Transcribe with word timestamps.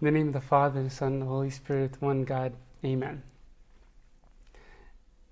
In 0.00 0.04
the 0.04 0.10
name 0.12 0.28
of 0.28 0.32
the 0.32 0.40
Father, 0.40 0.80
the 0.80 0.90
Son, 0.90 1.14
and 1.14 1.22
the 1.22 1.26
Holy 1.26 1.50
Spirit, 1.50 2.00
one 2.00 2.22
God. 2.22 2.52
Amen. 2.84 3.20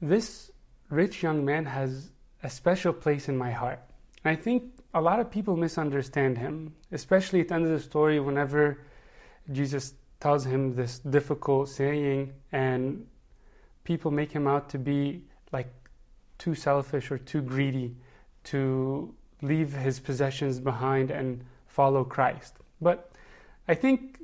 This 0.02 0.50
rich 0.90 1.22
young 1.22 1.44
man 1.44 1.66
has 1.66 2.10
a 2.42 2.50
special 2.50 2.92
place 2.92 3.28
in 3.28 3.36
my 3.36 3.52
heart. 3.52 3.78
And 4.24 4.36
I 4.36 4.40
think 4.40 4.64
a 4.92 5.00
lot 5.00 5.20
of 5.20 5.30
people 5.30 5.56
misunderstand 5.56 6.38
him, 6.38 6.74
especially 6.90 7.40
at 7.42 7.48
the 7.48 7.54
end 7.54 7.64
of 7.64 7.70
the 7.70 7.78
story 7.78 8.18
whenever 8.18 8.80
Jesus 9.52 9.94
tells 10.18 10.44
him 10.44 10.74
this 10.74 10.98
difficult 10.98 11.68
saying 11.68 12.32
and 12.50 13.06
people 13.84 14.10
make 14.10 14.32
him 14.32 14.48
out 14.48 14.68
to 14.70 14.78
be 14.78 15.22
like 15.52 15.72
too 16.38 16.56
selfish 16.56 17.12
or 17.12 17.18
too 17.18 17.40
greedy 17.40 17.94
to 18.42 19.14
leave 19.42 19.72
his 19.72 20.00
possessions 20.00 20.58
behind 20.58 21.12
and 21.12 21.44
follow 21.68 22.02
Christ. 22.02 22.56
But 22.80 23.12
I 23.68 23.74
think 23.74 24.15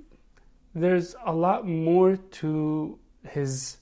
there's 0.74 1.14
a 1.24 1.32
lot 1.32 1.66
more 1.66 2.16
to 2.16 2.98
his 3.28 3.78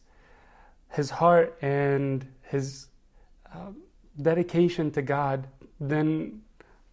his 0.92 1.10
heart 1.10 1.56
and 1.62 2.26
his 2.42 2.88
uh, 3.54 3.70
dedication 4.20 4.90
to 4.90 5.02
God 5.02 5.46
than 5.80 6.42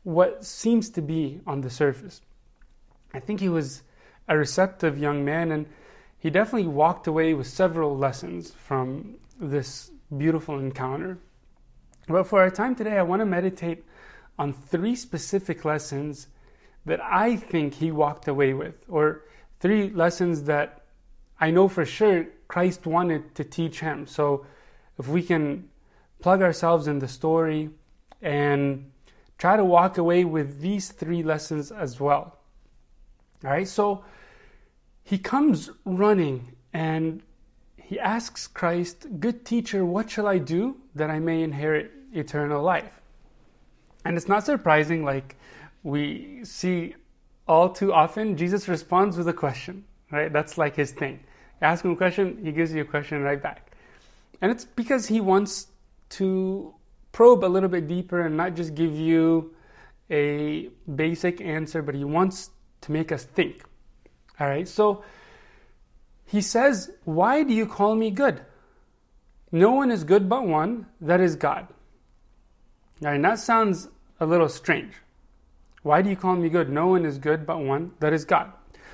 what 0.04 0.46
seems 0.46 0.90
to 0.92 1.02
be 1.02 1.42
on 1.48 1.62
the 1.62 1.70
surface. 1.70 2.22
I 3.14 3.20
think 3.20 3.40
he 3.40 3.50
was 3.50 3.82
a 4.28 4.38
receptive 4.38 5.00
young 5.00 5.26
man 5.26 5.52
and 5.52 5.66
he 6.20 6.30
definitely 6.30 6.68
walked 6.68 7.08
away 7.08 7.34
with 7.34 7.48
several 7.48 7.98
lessons 7.98 8.52
from 8.52 9.18
this 9.40 9.92
beautiful 10.16 10.60
encounter. 10.60 11.18
But 12.08 12.28
for 12.28 12.40
our 12.40 12.50
time 12.50 12.76
today, 12.76 12.98
I 12.98 13.04
want 13.04 13.22
to 13.22 13.26
meditate 13.26 13.84
on 14.40 14.54
three 14.54 14.96
specific 14.96 15.66
lessons 15.66 16.28
that 16.86 17.02
I 17.04 17.36
think 17.36 17.76
he 17.76 17.92
walked 17.92 18.28
away 18.28 18.54
with, 18.54 18.76
or 18.88 19.24
three 19.60 19.90
lessons 19.90 20.44
that 20.44 20.84
I 21.40 21.52
know 21.52 21.68
for 21.68 21.86
sure 21.86 22.28
Christ 22.48 22.86
wanted 22.86 23.36
to 23.36 23.44
teach 23.44 23.80
him. 23.80 24.08
So 24.08 24.46
if 24.98 25.08
we 25.08 25.22
can 25.22 25.70
plug 26.20 26.42
ourselves 26.42 26.88
in 26.88 27.00
the 27.00 27.08
story 27.08 27.70
and 28.22 28.92
try 29.38 29.56
to 29.56 29.64
walk 29.64 29.98
away 29.98 30.24
with 30.24 30.62
these 30.62 30.90
three 30.90 31.22
lessons 31.22 31.72
as 31.72 32.00
well. 32.00 32.38
All 33.44 33.52
right, 33.52 33.68
so 33.68 34.04
he 35.04 35.18
comes 35.18 35.70
running 35.86 36.56
and 36.74 37.22
he 37.78 38.00
asks 38.00 38.48
Christ, 38.48 39.08
Good 39.20 39.46
teacher, 39.46 39.86
what 39.86 40.10
shall 40.10 40.28
I 40.28 40.40
do 40.40 40.78
that 40.96 41.10
I 41.10 41.20
may 41.20 41.44
inherit 41.44 41.92
eternal 42.14 42.64
life? 42.64 42.92
And 44.04 44.18
it's 44.18 44.28
not 44.28 44.46
surprising, 44.46 45.06
like 45.06 45.36
we 45.84 46.44
see 46.44 46.96
all 47.48 47.70
too 47.70 47.94
often, 47.94 48.38
Jesus 48.38 48.68
responds 48.68 49.18
with 49.18 49.28
a 49.28 49.34
question, 49.34 49.86
right? 50.12 50.32
That's 50.32 50.58
like 50.58 50.76
his 50.76 50.92
thing. 50.92 51.20
Ask 51.62 51.84
him 51.84 51.92
a 51.92 51.96
question, 51.96 52.40
he 52.44 52.52
gives 52.52 52.74
you 52.74 52.82
a 52.82 52.86
question 52.86 53.22
right 53.24 53.42
back. 53.42 53.72
And 54.42 54.52
it's 54.52 54.66
because 54.66 55.08
he 55.08 55.22
wants 55.22 55.68
to 56.10 56.74
probe 57.12 57.44
a 57.44 57.48
little 57.48 57.70
bit 57.70 57.88
deeper 57.88 58.22
and 58.22 58.38
not 58.38 58.56
just 58.56 58.76
give 58.76 58.96
you 58.96 59.56
a 60.12 60.70
basic 60.96 61.42
answer, 61.42 61.82
but 61.82 61.96
he 61.96 62.04
wants 62.04 62.52
to 62.82 62.92
make 62.92 63.12
us 63.12 63.24
think. 63.24 63.64
All 64.40 64.48
right, 64.48 64.68
so 64.68 65.04
he 66.26 66.42
says, 66.42 66.92
Why 67.06 67.44
do 67.44 67.54
you 67.54 67.66
call 67.66 67.96
me 67.96 68.12
good? 68.12 68.42
No 69.52 69.72
one 69.72 69.92
is 69.92 70.04
good 70.04 70.30
but 70.30 70.46
one, 70.46 70.86
that 71.02 71.22
is 71.22 71.36
God. 71.36 71.68
All 73.04 73.12
right, 73.12 73.22
that 73.22 73.40
sounds 73.40 73.88
a 74.20 74.26
little 74.26 74.50
strange. 74.50 74.94
Why 75.88 76.02
do 76.02 76.10
you 76.10 76.18
call 76.18 76.36
me 76.36 76.50
good? 76.50 76.70
No 76.70 76.88
one 76.88 77.06
is 77.06 77.18
good 77.18 77.46
but 77.46 77.60
one, 77.60 77.94
that 78.02 78.12
is 78.12 78.26
God. 78.26 78.52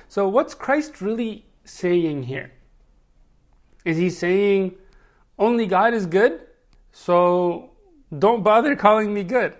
So, 0.08 0.28
what's 0.28 0.54
Christ 0.54 1.00
really 1.00 1.44
saying 1.64 2.22
here? 2.22 2.52
Is 3.84 3.96
he 3.96 4.10
saying 4.10 4.76
only 5.36 5.66
God 5.66 5.92
is 5.92 6.06
good? 6.06 6.46
So, 6.92 7.72
don't 8.16 8.44
bother 8.44 8.76
calling 8.76 9.12
me 9.12 9.24
good. 9.24 9.54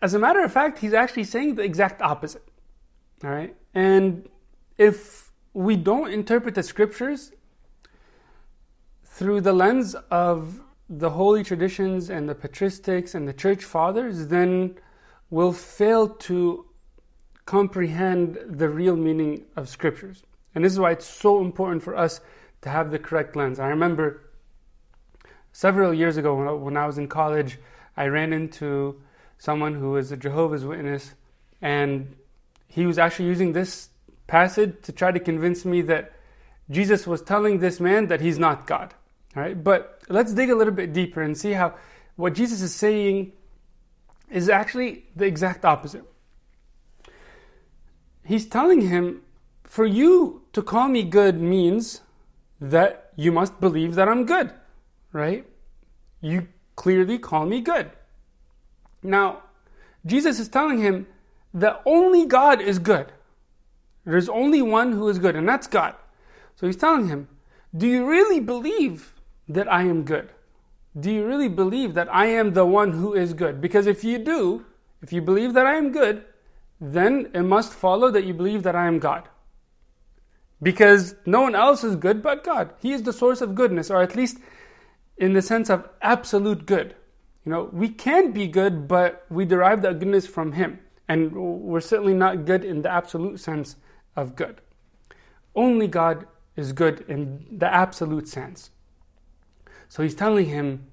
As 0.00 0.14
a 0.14 0.20
matter 0.20 0.44
of 0.44 0.52
fact, 0.52 0.78
he's 0.78 0.94
actually 0.94 1.24
saying 1.24 1.56
the 1.56 1.62
exact 1.62 2.00
opposite. 2.00 2.46
All 3.24 3.30
right? 3.30 3.56
And 3.74 4.28
if 4.78 5.32
we 5.52 5.74
don't 5.74 6.12
interpret 6.12 6.54
the 6.54 6.62
scriptures 6.62 7.32
through 9.04 9.40
the 9.40 9.52
lens 9.52 9.96
of 10.12 10.60
the 10.98 11.10
holy 11.10 11.42
traditions 11.42 12.10
and 12.10 12.28
the 12.28 12.34
patristics 12.34 13.14
and 13.14 13.26
the 13.26 13.32
church 13.32 13.64
fathers, 13.64 14.28
then 14.28 14.76
we'll 15.30 15.52
fail 15.52 16.08
to 16.08 16.66
comprehend 17.46 18.38
the 18.46 18.68
real 18.68 18.96
meaning 18.96 19.44
of 19.56 19.68
scriptures. 19.68 20.22
And 20.54 20.64
this 20.64 20.72
is 20.72 20.78
why 20.78 20.92
it's 20.92 21.06
so 21.06 21.40
important 21.40 21.82
for 21.82 21.96
us 21.96 22.20
to 22.62 22.68
have 22.68 22.90
the 22.90 22.98
correct 22.98 23.36
lens. 23.36 23.58
I 23.58 23.68
remember 23.68 24.22
several 25.52 25.92
years 25.92 26.16
ago 26.16 26.56
when 26.56 26.76
I 26.76 26.86
was 26.86 26.98
in 26.98 27.08
college, 27.08 27.58
I 27.96 28.06
ran 28.06 28.32
into 28.32 29.00
someone 29.38 29.74
who 29.74 29.90
was 29.90 30.12
a 30.12 30.16
Jehovah's 30.16 30.64
Witness, 30.64 31.14
and 31.60 32.14
he 32.68 32.86
was 32.86 32.98
actually 32.98 33.26
using 33.26 33.52
this 33.52 33.90
passage 34.26 34.74
to 34.82 34.92
try 34.92 35.12
to 35.12 35.20
convince 35.20 35.64
me 35.64 35.82
that 35.82 36.12
Jesus 36.70 37.06
was 37.06 37.20
telling 37.20 37.58
this 37.58 37.78
man 37.78 38.06
that 38.06 38.20
he's 38.20 38.38
not 38.38 38.66
God. 38.66 38.94
All 39.36 39.42
right, 39.42 39.62
but 39.62 40.00
let's 40.08 40.32
dig 40.32 40.50
a 40.50 40.54
little 40.54 40.72
bit 40.72 40.92
deeper 40.92 41.22
and 41.22 41.36
see 41.36 41.52
how 41.52 41.74
what 42.16 42.34
Jesus 42.34 42.62
is 42.62 42.74
saying 42.74 43.32
is 44.30 44.48
actually 44.48 45.06
the 45.16 45.24
exact 45.24 45.64
opposite. 45.64 46.04
He's 48.24 48.46
telling 48.46 48.82
him, 48.82 49.22
for 49.64 49.84
you 49.84 50.42
to 50.52 50.62
call 50.62 50.88
me 50.88 51.02
good 51.02 51.40
means 51.40 52.02
that 52.60 53.12
you 53.16 53.32
must 53.32 53.60
believe 53.60 53.96
that 53.96 54.08
I'm 54.08 54.24
good, 54.24 54.52
right? 55.12 55.44
You 56.20 56.48
clearly 56.76 57.18
call 57.18 57.44
me 57.44 57.60
good. 57.60 57.90
Now, 59.02 59.42
Jesus 60.06 60.38
is 60.38 60.48
telling 60.48 60.78
him 60.78 61.06
that 61.52 61.82
only 61.84 62.26
God 62.26 62.60
is 62.60 62.78
good. 62.78 63.12
There's 64.04 64.28
only 64.28 64.62
one 64.62 64.92
who 64.92 65.08
is 65.08 65.18
good, 65.18 65.34
and 65.34 65.48
that's 65.48 65.66
God. 65.66 65.94
So 66.56 66.66
he's 66.66 66.76
telling 66.76 67.08
him, 67.08 67.28
Do 67.76 67.86
you 67.86 68.06
really 68.06 68.40
believe 68.40 69.13
that 69.48 69.70
I 69.72 69.82
am 69.82 70.04
good? 70.04 70.30
Do 70.98 71.10
you 71.10 71.26
really 71.26 71.48
believe 71.48 71.94
that 71.94 72.12
I 72.14 72.26
am 72.26 72.52
the 72.52 72.64
one 72.64 72.92
who 72.92 73.14
is 73.14 73.32
good? 73.34 73.60
Because 73.60 73.86
if 73.86 74.04
you 74.04 74.18
do, 74.18 74.64
if 75.02 75.12
you 75.12 75.20
believe 75.20 75.54
that 75.54 75.66
I 75.66 75.74
am 75.74 75.92
good, 75.92 76.24
then 76.80 77.30
it 77.34 77.42
must 77.42 77.72
follow 77.72 78.10
that 78.10 78.24
you 78.24 78.34
believe 78.34 78.62
that 78.62 78.76
I 78.76 78.86
am 78.86 78.98
God. 78.98 79.28
Because 80.62 81.14
no 81.26 81.42
one 81.42 81.54
else 81.54 81.84
is 81.84 81.96
good 81.96 82.22
but 82.22 82.44
God. 82.44 82.72
He 82.80 82.92
is 82.92 83.02
the 83.02 83.12
source 83.12 83.40
of 83.40 83.54
goodness, 83.54 83.90
or 83.90 84.00
at 84.02 84.16
least 84.16 84.38
in 85.16 85.32
the 85.32 85.42
sense 85.42 85.68
of 85.68 85.88
absolute 86.00 86.64
good. 86.66 86.94
You 87.44 87.52
know, 87.52 87.68
we 87.72 87.88
can 87.88 88.32
be 88.32 88.46
good, 88.46 88.88
but 88.88 89.26
we 89.28 89.44
derive 89.44 89.82
that 89.82 89.98
goodness 89.98 90.26
from 90.26 90.52
Him. 90.52 90.78
And 91.08 91.32
we're 91.32 91.80
certainly 91.80 92.14
not 92.14 92.46
good 92.46 92.64
in 92.64 92.82
the 92.82 92.90
absolute 92.90 93.38
sense 93.40 93.76
of 94.16 94.36
good. 94.36 94.60
Only 95.54 95.86
God 95.86 96.26
is 96.56 96.72
good 96.72 97.04
in 97.08 97.46
the 97.50 97.72
absolute 97.72 98.28
sense. 98.28 98.70
So 99.88 100.02
he's 100.02 100.14
telling 100.14 100.46
him, 100.46 100.86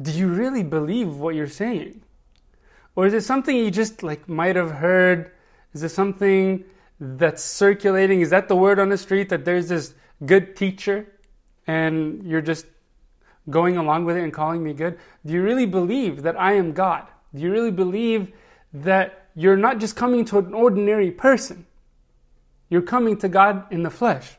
Do 0.00 0.10
you 0.10 0.28
really 0.28 0.62
believe 0.62 1.16
what 1.16 1.34
you're 1.34 1.46
saying? 1.46 2.02
Or 2.96 3.06
is 3.06 3.14
it 3.14 3.22
something 3.22 3.56
you 3.56 3.70
just 3.70 4.02
like 4.02 4.28
might 4.28 4.56
have 4.56 4.70
heard? 4.70 5.32
Is 5.72 5.82
it 5.82 5.90
something 5.90 6.64
that's 7.00 7.42
circulating? 7.42 8.20
Is 8.20 8.30
that 8.30 8.48
the 8.48 8.56
word 8.56 8.78
on 8.78 8.88
the 8.88 8.98
street 8.98 9.28
that 9.30 9.44
there's 9.44 9.68
this 9.68 9.94
good 10.24 10.56
teacher 10.56 11.06
and 11.66 12.22
you're 12.24 12.40
just 12.40 12.66
going 13.50 13.76
along 13.76 14.04
with 14.04 14.16
it 14.16 14.22
and 14.22 14.32
calling 14.32 14.62
me 14.62 14.72
good? 14.72 14.98
Do 15.26 15.32
you 15.32 15.42
really 15.42 15.66
believe 15.66 16.22
that 16.22 16.38
I 16.40 16.52
am 16.52 16.72
God? 16.72 17.06
Do 17.34 17.42
you 17.42 17.50
really 17.50 17.72
believe 17.72 18.32
that 18.72 19.26
you're 19.34 19.56
not 19.56 19.78
just 19.78 19.96
coming 19.96 20.24
to 20.26 20.38
an 20.38 20.54
ordinary 20.54 21.10
person? 21.10 21.66
You're 22.68 22.82
coming 22.82 23.16
to 23.18 23.28
God 23.28 23.66
in 23.72 23.82
the 23.82 23.90
flesh. 23.90 24.36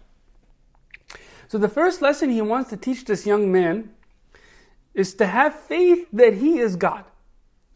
So, 1.48 1.58
the 1.58 1.70
first 1.70 2.02
lesson 2.02 2.30
he 2.30 2.42
wants 2.42 2.70
to 2.72 2.78
teach 2.78 3.06
this 3.06 3.26
young 3.26 3.52
man 3.52 3.92
is 4.94 5.14
to 5.16 5.28
have 5.28 5.54
faith 5.54 6.08
that 6.14 6.36
he 6.36 6.60
is 6.60 6.76
God. 6.76 7.06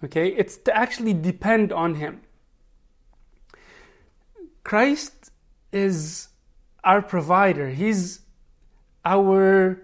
Okay? 0.04 0.30
It's 0.30 0.58
to 0.58 0.76
actually 0.76 1.14
depend 1.14 1.72
on 1.72 1.96
him. 1.96 2.22
Christ 4.64 5.32
is 5.72 6.30
our 6.84 7.02
provider, 7.02 7.70
he's 7.70 8.22
our 9.04 9.82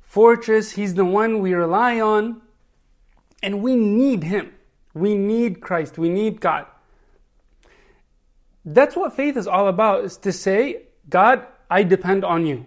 fortress, 0.00 0.72
he's 0.72 0.94
the 0.94 1.04
one 1.04 1.40
we 1.40 1.54
rely 1.54 2.00
on, 2.00 2.42
and 3.42 3.62
we 3.62 3.76
need 3.76 4.24
him. 4.24 4.52
We 4.94 5.16
need 5.16 5.60
Christ, 5.60 5.98
we 5.98 6.08
need 6.08 6.40
God. 6.40 6.66
That's 8.64 8.96
what 8.96 9.14
faith 9.14 9.36
is 9.36 9.46
all 9.46 9.68
about, 9.68 10.04
is 10.04 10.16
to 10.18 10.32
say, 10.32 10.82
God, 11.08 11.46
I 11.70 11.82
depend 11.82 12.24
on 12.24 12.46
you. 12.46 12.64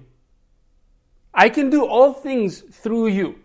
I 1.38 1.50
can 1.50 1.70
do 1.70 1.86
all 1.86 2.14
things 2.14 2.62
through 2.62 3.08
you. 3.08 3.36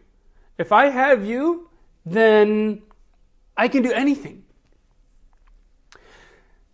If 0.56 0.72
I 0.72 0.86
have 0.86 1.24
you, 1.26 1.68
then 2.06 2.82
I 3.56 3.68
can 3.68 3.82
do 3.82 3.92
anything. 3.92 4.44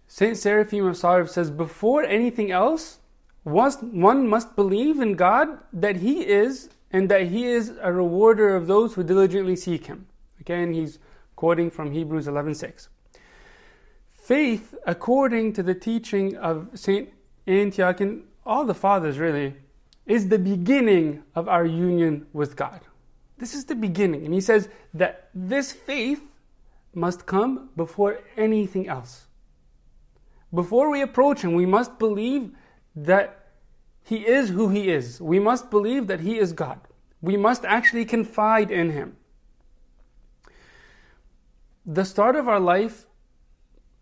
Saint 0.07 0.37
Seraphim 0.37 0.87
of 0.87 0.95
Sarov 0.97 1.29
says, 1.29 1.51
before 1.51 2.05
anything 2.05 2.51
else, 2.53 3.01
one 3.43 4.29
must 4.29 4.55
believe 4.57 5.01
in 5.01 5.15
God 5.15 5.59
that 5.73 5.97
He 5.97 6.27
is 6.27 6.71
and 6.93 7.09
that 7.09 7.27
He 7.29 7.47
is 7.47 7.73
a 7.81 7.93
rewarder 7.93 8.55
of 8.55 8.67
those 8.67 8.95
who 8.95 9.03
diligently 9.03 9.57
seek 9.57 9.87
Him. 9.87 10.07
Again, 10.41 10.73
he's 10.73 10.99
quoting 11.37 11.71
from 11.71 11.93
Hebrews 11.93 12.27
11:6. 12.27 12.89
Faith, 14.13 14.75
according 14.87 15.53
to 15.55 15.63
the 15.63 15.75
teaching 15.75 16.37
of 16.37 16.69
Saint 16.75 17.11
Antioch 17.47 18.01
and 18.01 18.25
all 18.47 18.65
the 18.65 18.75
fathers, 18.75 19.19
really, 19.19 19.55
is 20.09 20.29
the 20.29 20.39
beginning 20.39 21.23
of 21.35 21.49
our 21.49 21.65
union 21.65 22.27
with 22.33 22.57
God. 22.57 22.81
This 23.37 23.55
is 23.55 23.67
the 23.67 23.77
beginning, 23.77 24.25
and 24.25 24.35
he 24.35 24.41
says 24.41 24.69
that 24.95 25.29
this 25.35 25.71
faith 25.71 26.23
must 26.95 27.27
come 27.27 27.69
before 27.77 28.19
anything 28.37 28.89
else. 28.89 29.27
Before 30.53 30.91
we 30.91 31.03
approach 31.03 31.43
Him, 31.43 31.53
we 31.53 31.67
must 31.67 31.99
believe 31.99 32.51
that 32.97 33.51
He 34.03 34.27
is 34.27 34.49
who 34.49 34.71
He 34.71 34.89
is. 34.89 35.21
We 35.21 35.39
must 35.39 35.71
believe 35.71 36.07
that 36.07 36.21
He 36.21 36.39
is 36.39 36.53
God. 36.53 36.81
We 37.21 37.37
must 37.37 37.65
actually 37.65 38.07
confide 38.07 38.71
in 38.71 38.91
Him. 38.91 39.17
The 41.85 42.05
start 42.05 42.35
of 42.35 42.49
our 42.49 42.61
life 42.61 43.07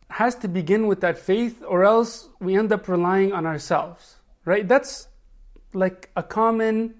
has 0.09 0.37
to 0.37 0.49
begin 0.49 0.87
with 0.87 1.00
that 1.00 1.19
faith, 1.19 1.62
or 1.67 1.85
else 1.85 2.29
we 2.41 2.56
end 2.56 2.73
up 2.73 2.87
relying 2.88 3.32
on 3.32 3.44
ourselves, 3.44 4.17
right? 4.44 4.67
That's 4.67 5.09
like 5.73 6.11
a 6.17 6.23
common 6.23 6.95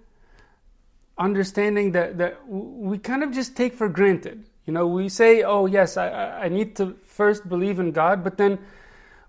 understanding 1.19 1.93
that, 1.93 2.19
that 2.19 2.49
we 2.49 2.99
kind 2.99 3.23
of 3.23 3.33
just 3.33 3.57
take 3.57 3.75
for 3.75 3.89
granted. 3.89 4.45
You 4.67 4.73
know, 4.73 4.87
we 4.87 5.09
say, 5.09 5.43
oh, 5.43 5.67
yes, 5.67 5.97
I, 5.97 6.45
I 6.45 6.49
need 6.49 6.77
to 6.77 6.97
first 7.07 7.49
believe 7.49 7.79
in 7.79 7.93
God, 7.93 8.25
but 8.25 8.37
then 8.37 8.59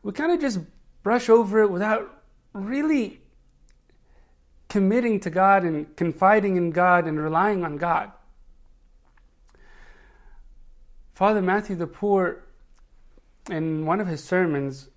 we 0.03 0.11
kind 0.11 0.31
of 0.31 0.41
just 0.41 0.59
brush 1.03 1.29
over 1.29 1.61
it 1.61 1.69
without 1.69 2.23
really 2.53 3.21
committing 4.67 5.19
to 5.21 5.29
God 5.29 5.63
and 5.63 5.95
confiding 5.95 6.57
in 6.57 6.71
God 6.71 7.05
and 7.05 7.19
relying 7.19 7.63
on 7.63 7.77
God. 7.77 8.11
Father 11.13 11.41
Matthew 11.41 11.75
the 11.75 11.87
Poor, 11.87 12.43
in 13.49 13.85
one 13.85 13.99
of 13.99 14.07
his 14.07 14.23
sermons, 14.23 14.89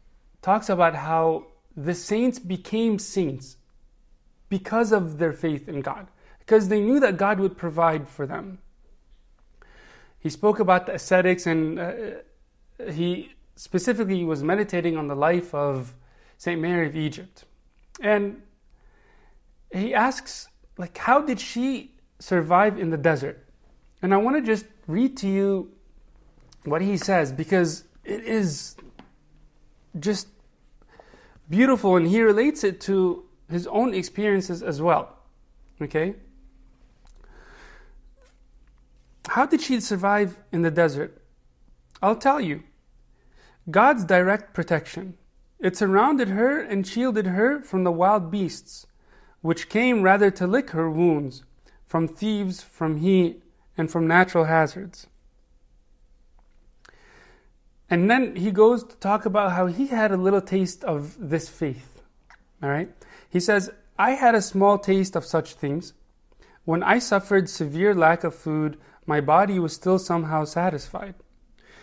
talks 0.43 0.69
about 0.69 0.95
how 0.95 1.47
the 1.77 1.95
saints 1.95 2.39
became 2.39 2.99
saints 2.99 3.57
because 4.50 4.93
of 4.93 5.17
their 5.17 5.32
faith 5.32 5.67
in 5.69 5.81
God, 5.81 6.08
because 6.41 6.69
they 6.69 6.81
knew 6.81 7.00
that 7.00 7.17
God 7.17 7.41
would 7.41 7.56
provide 7.56 8.06
for 8.06 8.26
them. 8.26 8.58
He 10.19 10.29
spoke 10.29 10.61
about 10.61 10.85
the 10.85 10.94
ascetics 10.94 11.47
and 11.47 11.79
uh, 11.79 11.93
he 12.91 13.32
specifically 13.56 14.23
was 14.25 14.43
meditating 14.43 14.99
on 14.99 15.06
the 15.06 15.14
life 15.14 15.55
of 15.55 15.94
St. 16.37 16.61
Mary 16.61 16.87
of 16.87 16.97
Egypt. 16.97 17.44
And 18.02 18.43
he 19.73 19.94
asks, 19.94 20.49
like, 20.76 20.99
how 20.99 21.23
did 21.23 21.41
she 21.41 21.93
survive 22.19 22.79
in 22.79 22.91
the 22.91 22.97
desert? 22.99 23.47
And 24.02 24.12
I 24.12 24.17
want 24.17 24.37
to 24.37 24.43
just 24.43 24.67
read 24.87 25.17
to 25.19 25.29
you 25.29 25.70
what 26.64 26.82
he 26.82 26.97
says 26.97 27.32
because 27.32 27.85
it 28.05 28.25
is 28.25 28.76
just 29.99 30.29
beautiful 31.49 31.97
and 31.97 32.06
he 32.06 32.20
relates 32.23 32.64
it 32.64 32.81
to 32.82 33.25
his 33.50 33.67
own 33.67 33.94
experiences 33.94 34.62
as 34.62 34.81
well. 34.81 35.17
Okay? 35.81 36.14
How 39.29 39.47
did 39.47 39.61
she 39.61 39.81
survive 39.81 40.38
in 40.50 40.62
the 40.62 40.70
desert? 40.70 41.23
I'll 42.02 42.17
tell 42.17 42.41
you. 42.41 42.62
God's 43.70 44.05
direct 44.05 44.55
protection. 44.55 45.17
It 45.58 45.76
surrounded 45.76 46.29
her 46.29 46.58
and 46.61 46.87
shielded 46.87 47.26
her 47.26 47.61
from 47.61 47.85
the 47.85 47.93
wild 47.93 48.31
beasts, 48.31 48.87
which 49.43 49.69
came 49.69 50.02
rather 50.02 50.31
to 50.31 50.47
lick 50.47 50.70
her 50.70 50.91
wounds, 50.91 51.44
from 51.87 52.08
thieves, 52.08 52.62
from 52.62 52.97
heat, 52.97 53.43
and 53.76 53.91
from 53.91 54.06
natural 54.06 54.44
hazards. 54.44 55.06
And 57.91 58.08
then 58.08 58.37
he 58.37 58.50
goes 58.50 58.85
to 58.85 58.97
talk 58.97 59.26
about 59.26 59.52
how 59.52 59.67
he 59.67 59.88
had 59.88 60.12
a 60.12 60.17
little 60.17 60.41
taste 60.41 60.85
of 60.85 61.17
this 61.19 61.49
faith. 61.49 62.00
All 62.62 62.69
right? 62.69 62.91
He 63.31 63.41
says, 63.41 63.71
I 63.99 64.12
had 64.12 64.35
a 64.35 64.43
small 64.43 64.79
taste 64.79 65.17
of 65.17 65.25
such 65.25 65.55
things. 65.55 65.94
When 66.65 66.82
I 66.82 66.99
suffered 66.99 67.49
severe 67.49 67.94
lack 67.94 68.25
of 68.25 68.35
food, 68.35 68.77
my 69.06 69.21
body 69.21 69.59
was 69.59 69.73
still 69.73 69.99
somehow 69.99 70.44
satisfied. 70.44 71.15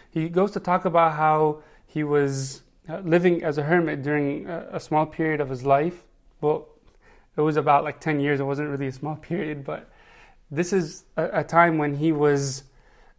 He 0.10 0.30
goes 0.30 0.52
to 0.52 0.60
talk 0.60 0.86
about 0.86 1.14
how 1.14 1.64
he 1.86 2.04
was 2.04 2.62
uh, 2.90 3.00
living 3.00 3.44
as 3.44 3.58
a 3.58 3.64
hermit 3.64 4.04
during 4.04 4.48
a 4.48 4.80
small 4.80 5.06
period 5.06 5.42
of 5.42 5.50
his 5.50 5.64
life. 5.64 6.04
Well, 6.42 6.68
it 7.36 7.42
was 7.42 7.58
about 7.58 7.84
like 7.84 8.00
10 8.00 8.20
years. 8.20 8.40
It 8.40 8.44
wasn't 8.44 8.70
really 8.70 8.88
a 8.88 8.92
small 8.92 9.16
period, 9.30 9.64
but 9.64 9.90
this 10.50 10.74
is 10.74 11.04
a, 11.18 11.44
time 11.44 11.78
when 11.78 11.96
he 11.96 12.12
was 12.12 12.64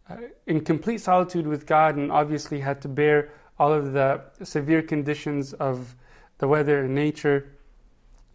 uh, 0.09 0.17
in 0.47 0.61
complete 0.61 0.99
solitude 0.99 1.45
with 1.45 1.65
God 1.65 1.95
and 1.95 2.11
obviously 2.11 2.59
had 2.59 2.81
to 2.81 2.87
bear 2.87 3.31
all 3.59 3.71
of 3.71 3.93
the 3.93 4.21
severe 4.43 4.81
conditions 4.81 5.53
of 5.53 5.95
the 6.39 6.47
weather 6.47 6.83
and 6.83 6.95
nature. 6.95 7.51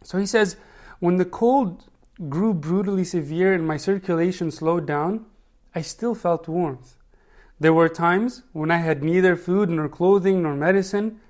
So 0.05 0.19
he 0.19 0.27
says, 0.27 0.57
when 1.01 1.17
the 1.17 1.25
cold 1.25 1.87
grew 2.29 2.55
brutally 2.55 3.05
severe 3.05 3.53
and 3.53 3.67
my 3.67 3.77
circulation 3.77 4.51
slowed 4.51 4.87
down, 4.87 5.27
I 5.75 5.81
still 5.81 6.15
felt 6.15 6.47
warmth. 6.47 6.97
There 7.59 7.73
were 7.73 7.89
times 7.89 8.43
when 8.53 8.71
I 8.71 8.77
had 8.77 9.03
neither 9.03 9.35
food 9.35 9.71
nor 9.71 9.89
clothing 9.89 10.43
nor 10.43 10.55
medicine, 10.55 11.21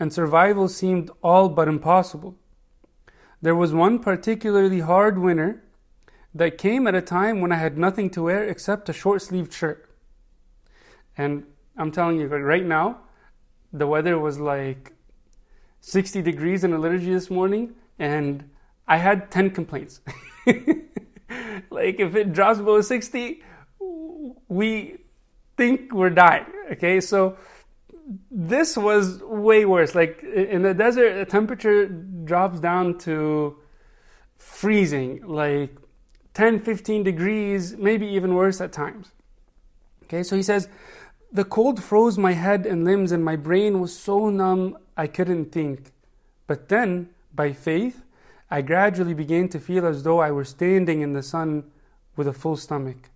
and 0.00 0.12
survival 0.12 0.68
seemed 0.68 1.10
all 1.22 1.48
but 1.48 1.68
impossible. 1.68 2.34
There 3.40 3.54
was 3.54 3.72
one 3.72 3.98
particularly 3.98 4.80
hard 4.80 5.18
winter 5.18 5.62
that 6.34 6.58
came 6.58 6.86
at 6.86 6.94
a 6.94 7.02
time 7.02 7.40
when 7.40 7.52
I 7.52 7.56
had 7.56 7.76
nothing 7.76 8.08
to 8.10 8.22
wear 8.22 8.44
except 8.44 8.88
a 8.88 8.92
short 8.92 9.22
sleeved 9.22 9.52
shirt. 9.52 9.88
And 11.16 11.44
I'm 11.76 11.92
telling 11.92 12.18
you, 12.18 12.26
right 12.26 12.64
now, 12.64 13.00
the 13.72 13.86
weather 13.86 14.18
was 14.18 14.38
like 14.38 14.92
60 15.80 16.22
degrees 16.22 16.64
in 16.64 16.70
the 16.70 16.78
liturgy 16.78 17.12
this 17.12 17.30
morning, 17.30 17.74
and 18.02 18.50
I 18.88 18.96
had 18.96 19.30
10 19.30 19.50
complaints. 19.50 20.00
like, 21.70 22.00
if 22.00 22.16
it 22.16 22.32
drops 22.32 22.58
below 22.58 22.80
60, 22.80 23.42
we 24.48 24.98
think 25.56 25.92
we're 25.92 26.10
dying. 26.10 26.46
Okay, 26.72 27.00
so 27.00 27.36
this 28.28 28.76
was 28.76 29.22
way 29.22 29.64
worse. 29.64 29.94
Like, 29.94 30.20
in 30.24 30.62
the 30.62 30.74
desert, 30.74 31.16
the 31.16 31.24
temperature 31.24 31.86
drops 31.86 32.58
down 32.58 32.98
to 33.06 33.56
freezing, 34.36 35.24
like 35.24 35.76
10, 36.34 36.58
15 36.58 37.04
degrees, 37.04 37.76
maybe 37.76 38.06
even 38.08 38.34
worse 38.34 38.60
at 38.60 38.72
times. 38.72 39.12
Okay, 40.04 40.24
so 40.24 40.34
he 40.34 40.42
says, 40.42 40.68
the 41.30 41.44
cold 41.44 41.80
froze 41.80 42.18
my 42.18 42.32
head 42.32 42.66
and 42.66 42.84
limbs, 42.84 43.12
and 43.12 43.24
my 43.24 43.36
brain 43.36 43.80
was 43.80 43.96
so 43.96 44.28
numb 44.28 44.76
I 44.96 45.06
couldn't 45.06 45.52
think. 45.52 45.92
But 46.48 46.68
then, 46.68 47.10
by 47.34 47.52
faith, 47.52 48.04
I 48.50 48.62
gradually 48.62 49.14
began 49.14 49.48
to 49.48 49.60
feel 49.60 49.86
as 49.86 50.02
though 50.02 50.20
I 50.20 50.30
were 50.30 50.44
standing 50.44 51.00
in 51.00 51.14
the 51.14 51.22
sun 51.22 51.64
with 52.16 52.28
a 52.28 52.32
full 52.32 52.56
stomach. 52.56 53.10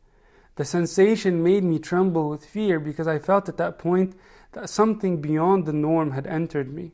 The 0.55 0.65
sensation 0.65 1.43
made 1.43 1.63
me 1.63 1.79
tremble 1.79 2.31
with 2.31 2.47
fear 2.47 2.81
because 2.81 3.07
I 3.07 3.19
felt 3.19 3.49
at 3.49 3.59
that 3.59 3.79
point 3.79 4.15
that 4.53 4.71
something 4.71 5.21
beyond 5.21 5.67
the 5.67 5.73
norm 5.73 6.13
had 6.13 6.27
entered 6.27 6.73
me. 6.73 6.93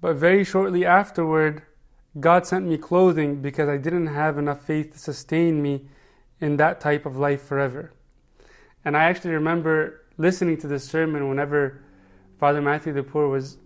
But 0.00 0.16
very 0.16 0.42
shortly 0.42 0.84
afterward, 0.84 1.62
God 2.18 2.44
sent 2.44 2.66
me 2.66 2.76
clothing 2.76 3.40
because 3.40 3.68
I 3.68 3.76
didn't 3.76 4.08
have 4.08 4.36
enough 4.36 4.66
faith 4.66 4.92
to 4.92 4.98
sustain 4.98 5.62
me 5.62 5.86
in 6.40 6.56
that 6.56 6.80
type 6.80 7.06
of 7.06 7.16
life 7.16 7.42
forever. 7.42 7.92
And 8.84 8.96
I 8.96 9.04
actually 9.04 9.34
remember 9.34 10.02
listening 10.18 10.58
to 10.58 10.66
this 10.66 10.84
sermon 10.84 11.28
whenever 11.28 11.80
Father 12.38 12.60
Matthew 12.60 12.92
the 12.92 13.04
Poor 13.04 13.28
was 13.28 13.58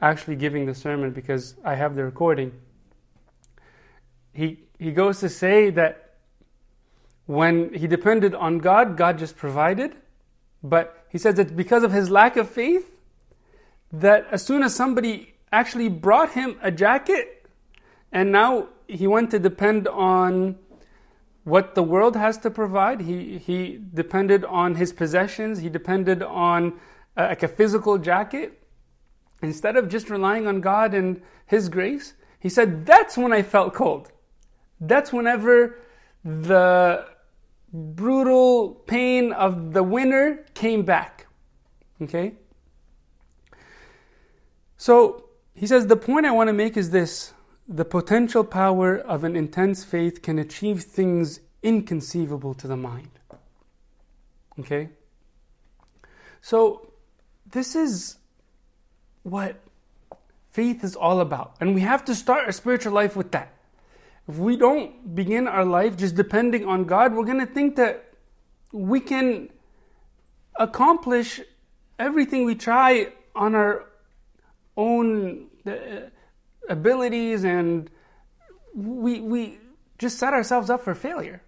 actually 0.00 0.36
giving 0.36 0.66
the 0.66 0.74
sermon 0.74 1.10
because 1.10 1.54
I 1.64 1.74
have 1.74 1.94
the 1.94 2.04
recording. 2.04 2.52
He, 4.32 4.60
he 4.78 4.92
goes 4.92 5.20
to 5.20 5.28
say 5.28 5.70
that 5.70 6.14
when 7.26 7.74
he 7.74 7.86
depended 7.86 8.34
on 8.34 8.58
God, 8.58 8.96
God 8.96 9.18
just 9.18 9.36
provided. 9.36 9.96
But 10.62 11.06
he 11.08 11.18
says 11.18 11.36
that 11.36 11.56
because 11.56 11.82
of 11.82 11.92
his 11.92 12.10
lack 12.10 12.36
of 12.36 12.48
faith, 12.48 13.00
that 13.92 14.26
as 14.30 14.44
soon 14.44 14.62
as 14.62 14.74
somebody 14.74 15.34
actually 15.52 15.88
brought 15.88 16.32
him 16.32 16.58
a 16.62 16.70
jacket, 16.70 17.46
and 18.12 18.32
now 18.32 18.68
he 18.86 19.06
went 19.06 19.30
to 19.30 19.38
depend 19.38 19.88
on 19.88 20.56
what 21.44 21.74
the 21.74 21.82
world 21.82 22.16
has 22.16 22.38
to 22.38 22.50
provide. 22.50 23.00
He, 23.00 23.38
he 23.38 23.80
depended 23.94 24.44
on 24.44 24.74
his 24.74 24.92
possessions, 24.92 25.60
he 25.60 25.68
depended 25.68 26.22
on 26.22 26.74
uh, 27.16 27.26
like 27.28 27.42
a 27.42 27.48
physical 27.48 27.98
jacket. 27.98 28.62
Instead 29.42 29.76
of 29.76 29.88
just 29.88 30.10
relying 30.10 30.46
on 30.46 30.60
God 30.60 30.94
and 30.94 31.20
His 31.46 31.68
grace, 31.68 32.14
he 32.40 32.48
said, 32.48 32.86
That's 32.86 33.16
when 33.16 33.32
I 33.32 33.42
felt 33.42 33.74
cold. 33.74 34.12
That's 34.80 35.12
whenever 35.12 35.78
the 36.24 37.06
brutal 37.72 38.70
pain 38.86 39.32
of 39.32 39.72
the 39.72 39.82
winter 39.82 40.46
came 40.54 40.82
back. 40.82 41.26
Okay? 42.02 42.34
So 44.76 45.28
he 45.54 45.66
says 45.66 45.86
the 45.86 45.96
point 45.96 46.26
I 46.26 46.30
want 46.30 46.48
to 46.48 46.52
make 46.52 46.76
is 46.76 46.90
this 46.90 47.32
the 47.68 47.84
potential 47.84 48.44
power 48.44 48.96
of 48.96 49.24
an 49.24 49.34
intense 49.34 49.82
faith 49.82 50.22
can 50.22 50.38
achieve 50.38 50.82
things 50.82 51.40
inconceivable 51.62 52.54
to 52.54 52.68
the 52.68 52.76
mind. 52.76 53.10
Okay? 54.60 54.90
So, 56.40 56.92
this 57.50 57.74
is 57.74 58.18
what 59.26 59.56
faith 60.52 60.84
is 60.84 60.94
all 60.94 61.18
about. 61.20 61.56
And 61.60 61.74
we 61.74 61.80
have 61.80 62.04
to 62.04 62.14
start 62.14 62.46
our 62.46 62.52
spiritual 62.52 62.92
life 62.92 63.16
with 63.16 63.32
that. 63.32 63.52
If 64.28 64.36
we 64.36 64.56
don't 64.56 65.16
begin 65.16 65.48
our 65.48 65.64
life 65.64 65.96
just 65.96 66.14
depending 66.14 66.64
on 66.64 66.84
God, 66.84 67.12
we're 67.12 67.24
going 67.24 67.44
to 67.44 67.52
think 67.52 67.74
that 67.74 68.04
we 68.70 69.00
can 69.00 69.50
accomplish 70.54 71.40
everything 71.98 72.44
we 72.44 72.54
try 72.54 73.08
on 73.34 73.56
our 73.56 73.86
own 74.76 75.46
uh, 75.66 75.72
abilities 76.68 77.42
and 77.44 77.90
we, 78.76 79.20
we 79.20 79.58
just 79.98 80.20
set 80.20 80.32
ourselves 80.32 80.70
up 80.70 80.84
for 80.84 80.94
failure. 80.94 81.42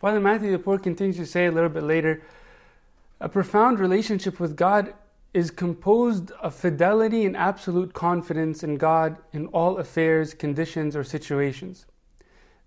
Father 0.00 0.20
Matthew 0.20 0.52
the 0.52 0.58
Poor 0.60 0.78
continues 0.78 1.16
to 1.16 1.26
say 1.26 1.46
a 1.46 1.50
little 1.50 1.68
bit 1.68 1.82
later 1.82 2.22
a 3.20 3.28
profound 3.28 3.80
relationship 3.80 4.38
with 4.38 4.56
God 4.56 4.94
is 5.34 5.50
composed 5.50 6.30
of 6.32 6.54
fidelity 6.54 7.24
and 7.24 7.36
absolute 7.36 7.94
confidence 7.94 8.62
in 8.62 8.76
God 8.76 9.16
in 9.32 9.46
all 9.46 9.78
affairs, 9.78 10.34
conditions, 10.34 10.94
or 10.94 11.04
situations. 11.04 11.86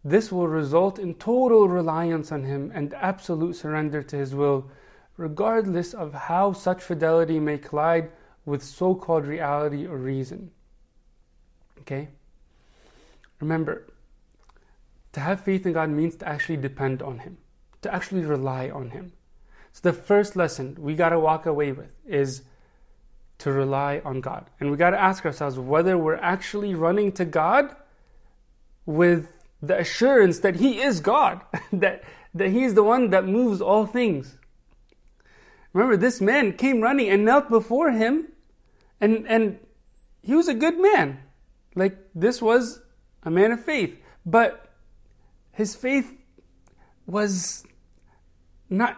This 0.03 0.31
will 0.31 0.47
result 0.47 0.99
in 0.99 1.15
total 1.15 1.67
reliance 1.67 2.31
on 2.31 2.43
Him 2.43 2.71
and 2.73 2.93
absolute 2.95 3.55
surrender 3.55 4.01
to 4.03 4.15
His 4.15 4.33
will, 4.33 4.69
regardless 5.17 5.93
of 5.93 6.13
how 6.13 6.53
such 6.53 6.81
fidelity 6.81 7.39
may 7.39 7.57
collide 7.57 8.11
with 8.45 8.63
so 8.63 8.95
called 8.95 9.25
reality 9.25 9.85
or 9.85 9.97
reason. 9.97 10.51
Okay? 11.81 12.09
Remember, 13.39 13.87
to 15.13 15.19
have 15.19 15.41
faith 15.41 15.65
in 15.65 15.73
God 15.73 15.89
means 15.89 16.15
to 16.17 16.27
actually 16.27 16.57
depend 16.57 17.01
on 17.01 17.19
Him, 17.19 17.37
to 17.81 17.93
actually 17.93 18.21
rely 18.21 18.69
on 18.69 18.89
Him. 18.89 19.13
So, 19.71 19.91
the 19.91 19.93
first 19.93 20.35
lesson 20.35 20.77
we 20.79 20.95
got 20.95 21.09
to 21.09 21.19
walk 21.19 21.45
away 21.45 21.71
with 21.71 21.91
is 22.05 22.43
to 23.39 23.51
rely 23.51 24.01
on 24.05 24.21
God. 24.21 24.49
And 24.59 24.71
we 24.71 24.77
got 24.77 24.91
to 24.91 25.01
ask 25.01 25.25
ourselves 25.25 25.59
whether 25.59 25.97
we're 25.97 26.15
actually 26.15 26.73
running 26.73 27.11
to 27.13 27.25
God 27.25 27.75
with 28.85 29.27
the 29.61 29.79
assurance 29.79 30.39
that 30.39 30.57
He 30.57 30.81
is 30.81 30.99
God, 30.99 31.41
that, 31.73 32.03
that 32.33 32.49
He 32.49 32.63
is 32.63 32.73
the 32.73 32.83
one 32.83 33.09
that 33.09 33.25
moves 33.25 33.61
all 33.61 33.85
things. 33.85 34.37
Remember, 35.73 35.97
this 35.97 36.21
man 36.21 36.53
came 36.53 36.81
running 36.81 37.09
and 37.09 37.25
knelt 37.25 37.49
before 37.49 37.91
Him, 37.91 38.29
and, 39.01 39.27
and 39.27 39.59
he 40.25 40.33
was 40.33 40.47
a 40.47 40.55
good 40.55 40.79
man. 40.79 41.19
Like, 41.75 41.97
this 42.15 42.41
was 42.41 42.81
a 43.21 43.29
man 43.29 43.51
of 43.51 43.63
faith. 43.63 43.95
But 44.25 44.73
his 45.51 45.75
faith 45.75 46.11
was 47.05 47.63
not 48.71 48.97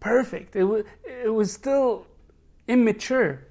perfect, 0.00 0.56
it 0.56 0.64
was, 0.64 0.84
it 1.04 1.32
was 1.32 1.52
still 1.52 2.07
immature. 2.68 3.44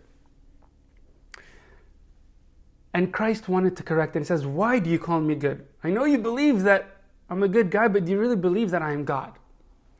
And 2.93 3.11
Christ 3.11 3.49
wanted 3.49 3.75
to 3.77 3.83
correct 3.83 4.15
and 4.15 4.23
He 4.23 4.27
says, 4.27 4.45
Why 4.45 4.79
do 4.79 4.89
you 4.89 4.99
call 4.99 5.19
me 5.19 5.35
good? 5.35 5.67
I 5.83 5.89
know 5.89 6.05
you 6.05 6.17
believe 6.17 6.63
that 6.63 6.97
I'm 7.29 7.43
a 7.43 7.47
good 7.47 7.69
guy, 7.69 7.87
but 7.87 8.05
do 8.05 8.11
you 8.11 8.19
really 8.19 8.35
believe 8.35 8.71
that 8.71 8.81
I 8.81 8.93
am 8.93 9.03
God? 9.03 9.33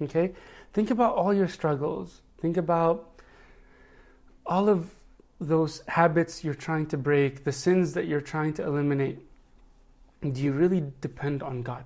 Okay? 0.02 0.34
Think 0.74 0.92
about 0.92 1.16
all 1.16 1.34
your 1.34 1.48
struggles. 1.48 2.22
Think 2.40 2.58
about 2.58 3.22
all 4.46 4.70
of 4.70 4.94
those 5.40 5.84
habits 5.88 6.44
you're 6.44 6.54
trying 6.54 6.88
to 6.88 6.98
break, 6.98 7.44
the 7.44 7.52
sins 7.52 7.94
that 7.94 8.08
you're 8.08 8.22
trying 8.22 8.54
to 8.54 8.64
eliminate. 8.64 9.20
Do 10.22 10.42
you 10.42 10.52
really 10.52 10.84
depend 11.02 11.44
on 11.44 11.62
God? 11.62 11.86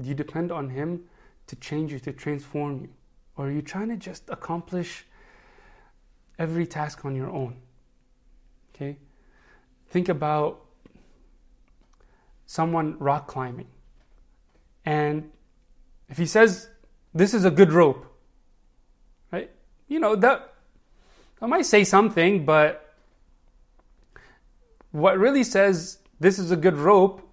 Do 0.00 0.08
you 0.08 0.14
depend 0.14 0.52
on 0.52 0.70
Him 0.70 1.04
to 1.46 1.56
change 1.56 1.92
you, 1.92 1.98
to 2.00 2.12
transform 2.12 2.82
you? 2.82 2.88
Or 3.36 3.48
are 3.48 3.50
you 3.50 3.62
trying 3.62 3.88
to 3.88 3.96
just 3.96 4.24
accomplish 4.28 5.06
every 6.38 6.66
task 6.66 7.04
on 7.04 7.14
your 7.14 7.30
own. 7.30 7.56
Okay? 8.74 8.96
Think 9.88 10.08
about 10.08 10.64
someone 12.46 12.96
rock 12.98 13.26
climbing. 13.26 13.68
And 14.84 15.30
if 16.08 16.18
he 16.18 16.26
says, 16.26 16.68
This 17.14 17.32
is 17.34 17.44
a 17.44 17.50
good 17.50 17.72
rope, 17.72 18.06
right? 19.32 19.50
You 19.88 20.00
know, 20.00 20.16
that 20.16 20.54
I 21.40 21.46
might 21.46 21.66
say 21.66 21.84
something, 21.84 22.44
but 22.44 22.94
what 24.92 25.18
really 25.18 25.44
says 25.44 25.98
this 26.20 26.38
is 26.38 26.50
a 26.50 26.56
good 26.56 26.76
rope 26.76 27.28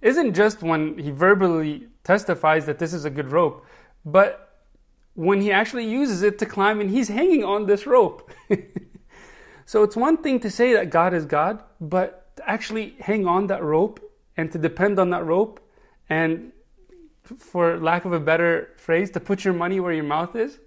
isn't 0.00 0.34
just 0.34 0.62
when 0.62 0.96
he 0.96 1.10
verbally 1.10 1.88
testifies 2.04 2.66
that 2.66 2.78
this 2.78 2.92
is 2.92 3.04
a 3.04 3.10
good 3.10 3.32
rope, 3.32 3.66
but 4.04 4.47
when 5.18 5.40
he 5.40 5.50
actually 5.50 5.84
uses 5.84 6.22
it 6.22 6.38
to 6.38 6.46
climb 6.46 6.80
and 6.80 6.90
he's 6.90 7.08
hanging 7.08 7.42
on 7.42 7.66
this 7.66 7.88
rope. 7.88 8.30
so 9.66 9.82
it's 9.82 9.96
one 9.96 10.16
thing 10.18 10.38
to 10.38 10.48
say 10.48 10.72
that 10.74 10.90
God 10.90 11.12
is 11.12 11.24
God, 11.24 11.60
but 11.80 12.36
to 12.36 12.48
actually 12.48 12.94
hang 13.00 13.26
on 13.26 13.48
that 13.48 13.60
rope 13.60 13.98
and 14.36 14.52
to 14.52 14.58
depend 14.58 14.96
on 15.00 15.10
that 15.10 15.24
rope 15.24 15.58
and 16.08 16.52
for 17.36 17.80
lack 17.80 18.04
of 18.04 18.12
a 18.12 18.20
better 18.20 18.70
phrase, 18.76 19.10
to 19.10 19.18
put 19.18 19.44
your 19.44 19.54
money 19.54 19.80
where 19.80 19.92
your 19.92 20.04
mouth 20.04 20.36
is, 20.36 20.60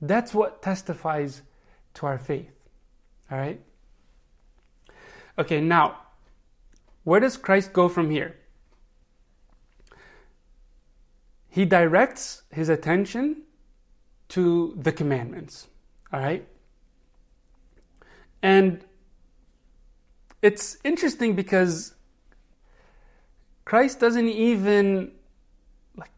that's 0.00 0.32
what 0.32 0.62
testifies 0.62 1.42
to 1.92 2.06
our 2.06 2.16
faith. 2.16 2.50
All 3.30 3.36
right? 3.36 3.60
Okay, 5.38 5.60
now, 5.60 5.98
where 7.02 7.20
does 7.20 7.36
Christ 7.36 7.74
go 7.74 7.90
from 7.90 8.08
here? 8.08 8.34
He 11.50 11.66
directs 11.66 12.44
his 12.50 12.70
attention 12.70 13.42
to 14.34 14.74
the 14.76 14.90
commandments. 14.90 15.68
All 16.12 16.18
right? 16.18 16.44
And 18.42 18.84
it's 20.42 20.76
interesting 20.82 21.36
because 21.36 21.94
Christ 23.64 24.00
doesn't 24.00 24.28
even 24.28 25.12
like 25.96 26.10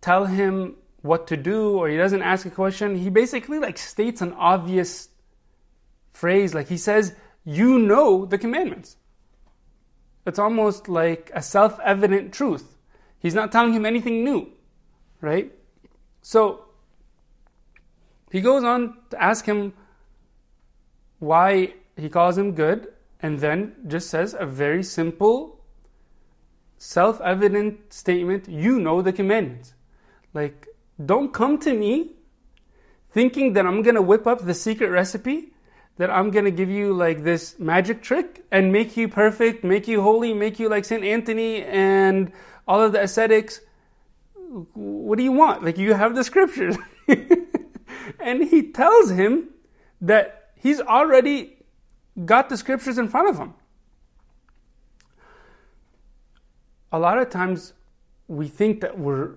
tell 0.00 0.26
him 0.26 0.74
what 1.02 1.28
to 1.28 1.36
do 1.36 1.78
or 1.78 1.88
he 1.88 1.96
doesn't 1.96 2.22
ask 2.22 2.44
a 2.44 2.50
question. 2.50 2.96
He 2.96 3.08
basically 3.08 3.60
like 3.60 3.78
states 3.78 4.20
an 4.20 4.32
obvious 4.32 5.08
phrase 6.12 6.54
like 6.54 6.66
he 6.66 6.76
says, 6.76 7.14
"You 7.44 7.78
know 7.78 8.26
the 8.26 8.36
commandments." 8.36 8.96
It's 10.26 10.40
almost 10.40 10.88
like 10.88 11.30
a 11.32 11.40
self-evident 11.40 12.34
truth. 12.34 12.76
He's 13.20 13.34
not 13.34 13.52
telling 13.52 13.72
him 13.72 13.86
anything 13.86 14.24
new, 14.24 14.50
right? 15.20 15.52
So 16.20 16.69
he 18.30 18.40
goes 18.40 18.64
on 18.64 18.96
to 19.10 19.22
ask 19.22 19.44
him 19.44 19.72
why 21.18 21.74
he 21.96 22.08
calls 22.08 22.38
him 22.38 22.54
good, 22.54 22.88
and 23.20 23.38
then 23.40 23.74
just 23.86 24.08
says 24.08 24.34
a 24.38 24.46
very 24.46 24.82
simple, 24.82 25.60
self 26.78 27.20
evident 27.20 27.92
statement 27.92 28.48
you 28.48 28.80
know 28.80 29.02
the 29.02 29.12
commandments. 29.12 29.74
Like, 30.32 30.66
don't 31.04 31.32
come 31.32 31.58
to 31.58 31.74
me 31.74 32.12
thinking 33.10 33.52
that 33.54 33.66
I'm 33.66 33.82
gonna 33.82 34.02
whip 34.02 34.26
up 34.26 34.44
the 34.44 34.54
secret 34.54 34.88
recipe, 34.88 35.52
that 35.96 36.08
I'm 36.08 36.30
gonna 36.30 36.52
give 36.52 36.70
you 36.70 36.94
like 36.94 37.24
this 37.24 37.58
magic 37.58 38.02
trick 38.02 38.44
and 38.50 38.72
make 38.72 38.96
you 38.96 39.08
perfect, 39.08 39.64
make 39.64 39.88
you 39.88 40.00
holy, 40.02 40.32
make 40.32 40.58
you 40.58 40.68
like 40.68 40.84
Saint 40.84 41.04
Anthony 41.04 41.64
and 41.64 42.32
all 42.66 42.80
of 42.80 42.92
the 42.92 43.02
ascetics. 43.02 43.60
What 44.74 45.18
do 45.18 45.24
you 45.24 45.32
want? 45.32 45.64
Like, 45.64 45.78
you 45.78 45.94
have 45.94 46.14
the 46.14 46.24
scriptures. 46.24 46.76
and 48.18 48.44
he 48.44 48.70
tells 48.70 49.10
him 49.10 49.50
that 50.00 50.50
he's 50.56 50.80
already 50.80 51.56
got 52.24 52.48
the 52.48 52.56
scriptures 52.56 52.98
in 52.98 53.08
front 53.08 53.28
of 53.28 53.38
him. 53.38 53.54
A 56.92 56.98
lot 56.98 57.18
of 57.18 57.30
times 57.30 57.72
we 58.28 58.48
think 58.48 58.80
that 58.80 58.98
we're 58.98 59.34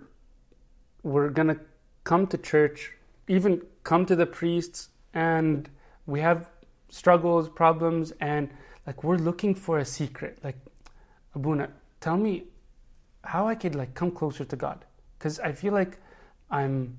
we're 1.03 1.29
going 1.29 1.49
to 1.49 1.59
come 2.05 2.25
to 2.27 2.37
church, 2.37 2.93
even 3.27 3.61
come 3.83 4.05
to 4.05 4.15
the 4.15 4.25
priests 4.25 4.89
and 5.13 5.69
we 6.05 6.21
have 6.21 6.49
struggles, 6.89 7.49
problems 7.49 8.13
and 8.21 8.49
like 8.87 9.03
we're 9.03 9.17
looking 9.17 9.53
for 9.53 9.79
a 9.79 9.85
secret. 9.85 10.39
Like 10.43 10.57
Abuna, 11.35 11.69
tell 11.99 12.17
me 12.17 12.45
how 13.23 13.47
I 13.47 13.55
could 13.55 13.75
like 13.75 13.93
come 13.93 14.11
closer 14.11 14.45
to 14.45 14.55
God 14.55 14.85
cuz 15.19 15.39
I 15.39 15.51
feel 15.53 15.73
like 15.73 15.97
I'm 16.49 16.97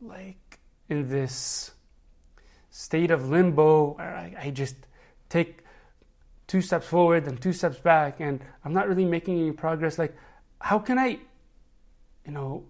like 0.00 0.36
in 0.92 1.08
this 1.08 1.72
state 2.70 3.10
of 3.10 3.30
limbo 3.30 3.94
where 3.94 4.14
I, 4.14 4.34
I 4.44 4.50
just 4.50 4.76
take 5.30 5.64
two 6.46 6.60
steps 6.60 6.86
forward 6.86 7.26
and 7.26 7.40
two 7.40 7.54
steps 7.54 7.78
back 7.78 8.20
and 8.20 8.40
I'm 8.62 8.74
not 8.74 8.88
really 8.88 9.06
making 9.06 9.40
any 9.40 9.52
progress. 9.52 9.98
Like, 9.98 10.14
how 10.60 10.78
can 10.78 10.98
I, 10.98 11.08
you 12.26 12.32
know, 12.36 12.64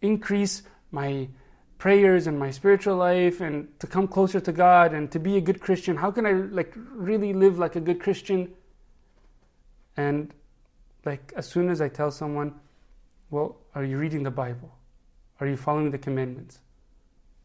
increase 0.00 0.62
my 0.92 1.28
prayers 1.78 2.28
and 2.28 2.38
my 2.38 2.52
spiritual 2.52 2.96
life 2.96 3.40
and 3.40 3.68
to 3.80 3.88
come 3.88 4.06
closer 4.06 4.38
to 4.38 4.52
God 4.52 4.94
and 4.94 5.10
to 5.10 5.18
be 5.18 5.36
a 5.36 5.40
good 5.40 5.60
Christian? 5.60 5.96
How 5.96 6.12
can 6.12 6.24
I 6.24 6.32
like 6.32 6.72
really 6.76 7.32
live 7.32 7.58
like 7.58 7.74
a 7.74 7.80
good 7.80 8.00
Christian? 8.00 8.52
And 9.96 10.32
like 11.04 11.32
as 11.36 11.48
soon 11.48 11.68
as 11.68 11.80
I 11.80 11.88
tell 11.88 12.12
someone, 12.12 12.54
well, 13.30 13.56
are 13.74 13.84
you 13.84 13.98
reading 13.98 14.22
the 14.22 14.30
Bible? 14.30 14.72
Are 15.40 15.48
you 15.48 15.56
following 15.56 15.90
the 15.90 15.98
commandments? 15.98 16.61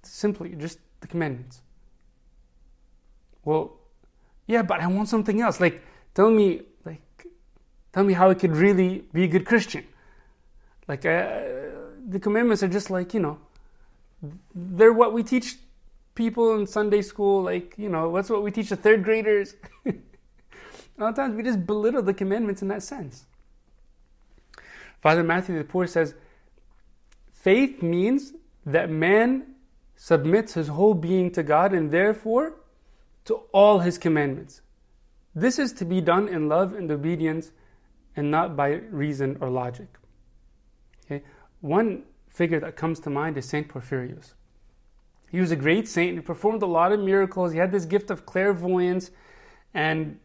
Simply, 0.07 0.55
just 0.55 0.79
the 1.01 1.07
commandments. 1.07 1.61
Well, 3.43 3.77
yeah, 4.45 4.61
but 4.61 4.79
I 4.79 4.87
want 4.87 5.09
something 5.09 5.41
else. 5.41 5.59
Like, 5.59 5.83
tell 6.13 6.29
me, 6.29 6.61
like, 6.85 7.01
tell 7.93 8.03
me 8.03 8.13
how 8.13 8.29
I 8.29 8.33
could 8.33 8.55
really 8.55 9.05
be 9.13 9.23
a 9.23 9.27
good 9.27 9.45
Christian. 9.45 9.85
Like, 10.87 11.05
uh, 11.05 11.41
the 12.07 12.19
commandments 12.19 12.63
are 12.63 12.67
just 12.67 12.89
like, 12.89 13.13
you 13.13 13.19
know, 13.19 13.39
they're 14.55 14.93
what 14.93 15.13
we 15.13 15.23
teach 15.23 15.57
people 16.15 16.55
in 16.55 16.65
Sunday 16.65 17.01
school. 17.01 17.43
Like, 17.43 17.75
you 17.77 17.89
know, 17.89 18.09
what's 18.09 18.29
what 18.29 18.43
we 18.43 18.51
teach 18.51 18.69
the 18.69 18.75
third 18.75 19.03
graders. 19.03 19.55
a 19.85 19.93
lot 20.97 21.09
of 21.09 21.15
times 21.15 21.35
we 21.35 21.43
just 21.43 21.65
belittle 21.65 22.01
the 22.01 22.13
commandments 22.13 22.61
in 22.61 22.69
that 22.69 22.83
sense. 22.83 23.25
Father 25.01 25.23
Matthew 25.23 25.57
the 25.57 25.63
Poor 25.63 25.87
says, 25.87 26.15
faith 27.33 27.81
means 27.81 28.33
that 28.65 28.89
man 28.89 29.55
submits 29.97 30.53
his 30.53 30.69
whole 30.69 30.93
being 30.93 31.31
to 31.31 31.43
God 31.43 31.73
and 31.73 31.91
therefore 31.91 32.53
to 33.25 33.41
all 33.51 33.79
his 33.79 33.97
commandments. 33.97 34.61
This 35.35 35.59
is 35.59 35.73
to 35.73 35.85
be 35.85 35.99
done 35.99 36.29
in 36.29 36.47
love 36.47 36.73
and 36.73 36.89
obedience 36.89 37.51
and 38.15 38.31
not 38.31 38.55
by 38.55 38.69
reason 38.69 39.37
or 39.41 39.49
logic. 39.49 39.87
Okay? 41.05 41.23
One 41.61 42.03
figure 42.29 42.59
that 42.59 42.75
comes 42.75 42.99
to 43.01 43.09
mind 43.09 43.37
is 43.37 43.49
Saint 43.49 43.67
Porphyrios. 43.67 44.33
He 45.29 45.41
was 45.41 45.51
a 45.51 45.55
great 45.55 45.87
saint. 45.87 46.15
He 46.15 46.21
performed 46.21 46.61
a 46.61 46.67
lot 46.67 46.91
of 46.91 46.99
miracles. 46.99 47.51
He 47.51 47.57
had 47.57 47.71
this 47.71 47.85
gift 47.85 48.11
of 48.11 48.25
clairvoyance 48.25 49.11
and 49.73 50.19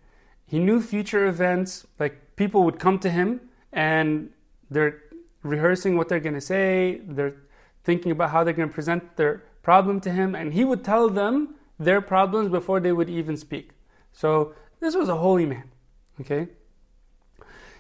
he 0.47 0.59
knew 0.59 0.81
future 0.81 1.27
events. 1.27 1.87
Like 1.99 2.37
people 2.37 2.63
would 2.65 2.79
come 2.79 2.99
to 3.01 3.11
him 3.11 3.41
and 3.73 4.31
they're 4.71 5.03
rehearsing 5.43 5.97
what 5.97 6.09
they're 6.09 6.21
going 6.21 6.35
to 6.35 6.41
say, 6.41 7.01
they're 7.05 7.37
thinking 7.85 8.13
about 8.13 8.31
how 8.31 8.45
they're 8.45 8.55
going 8.55 8.69
to 8.69 8.75
present 8.75 9.17
their 9.17 9.43
problem 9.63 10.01
to 10.01 10.11
him, 10.11 10.35
and 10.35 10.53
he 10.53 10.65
would 10.65 10.85
tell 10.85 11.09
them 11.09 11.55
their 11.79 12.01
problems 12.01 12.51
before 12.51 12.81
they 12.81 12.93
would 12.93 13.09
even 13.09 13.37
speak. 13.37 13.71
So 14.13 14.55
this 14.81 14.95
was 14.95 15.09
a 15.09 15.17
holy 15.17 15.47
man. 15.47 15.71
Okay? 16.21 16.49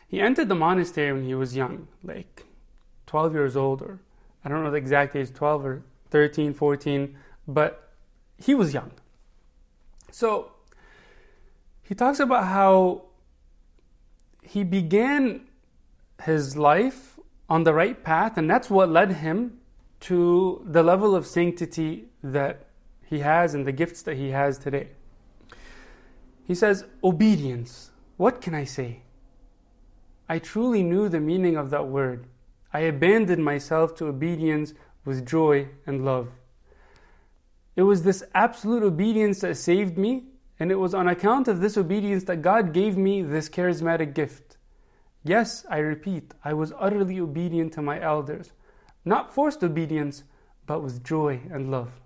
He 0.08 0.20
entered 0.20 0.48
the 0.48 0.54
monastery 0.54 1.12
when 1.12 1.24
he 1.24 1.34
was 1.34 1.56
young, 1.56 1.88
like 2.02 2.44
12 3.06 3.34
years 3.34 3.56
old, 3.56 3.82
or 3.82 4.00
I 4.44 4.48
don't 4.48 4.62
know 4.62 4.70
the 4.70 4.76
exact 4.76 5.16
age, 5.16 5.32
12 5.32 5.64
or 5.64 5.82
13, 6.10 6.52
14, 6.54 7.16
but 7.48 7.92
he 8.38 8.54
was 8.54 8.74
young. 8.74 8.90
So 10.10 10.52
he 11.82 11.94
talks 11.94 12.20
about 12.20 12.44
how 12.44 13.04
he 14.42 14.64
began 14.64 15.48
his 16.24 16.56
life 16.56 17.18
on 17.48 17.64
the 17.64 17.72
right 17.72 18.02
path, 18.04 18.36
and 18.36 18.50
that's 18.50 18.68
what 18.68 18.90
led 18.90 19.12
him 19.12 19.58
to 20.02 20.64
the 20.66 20.82
level 20.82 21.14
of 21.14 21.26
sanctity 21.26 22.06
that 22.22 22.66
he 23.04 23.20
has 23.20 23.54
and 23.54 23.66
the 23.66 23.72
gifts 23.72 24.02
that 24.02 24.16
he 24.16 24.30
has 24.30 24.58
today. 24.58 24.88
He 26.46 26.54
says, 26.54 26.84
Obedience. 27.04 27.90
What 28.16 28.40
can 28.40 28.54
I 28.54 28.64
say? 28.64 29.02
I 30.28 30.38
truly 30.38 30.82
knew 30.82 31.08
the 31.08 31.20
meaning 31.20 31.56
of 31.56 31.70
that 31.70 31.88
word. 31.88 32.26
I 32.72 32.80
abandoned 32.80 33.44
myself 33.44 33.94
to 33.96 34.06
obedience 34.06 34.74
with 35.04 35.26
joy 35.26 35.68
and 35.86 36.04
love. 36.04 36.28
It 37.76 37.82
was 37.82 38.02
this 38.02 38.22
absolute 38.34 38.82
obedience 38.82 39.40
that 39.40 39.56
saved 39.56 39.96
me, 39.96 40.24
and 40.58 40.70
it 40.70 40.76
was 40.76 40.94
on 40.94 41.08
account 41.08 41.48
of 41.48 41.60
this 41.60 41.76
obedience 41.76 42.24
that 42.24 42.42
God 42.42 42.72
gave 42.72 42.96
me 42.96 43.22
this 43.22 43.48
charismatic 43.48 44.14
gift. 44.14 44.56
Yes, 45.24 45.64
I 45.70 45.78
repeat, 45.78 46.34
I 46.44 46.54
was 46.54 46.72
utterly 46.78 47.20
obedient 47.20 47.72
to 47.74 47.82
my 47.82 48.00
elders, 48.00 48.52
not 49.04 49.34
forced 49.34 49.62
obedience, 49.64 50.24
but 50.66 50.82
with 50.82 51.04
joy 51.04 51.40
and 51.50 51.70
love. 51.70 52.00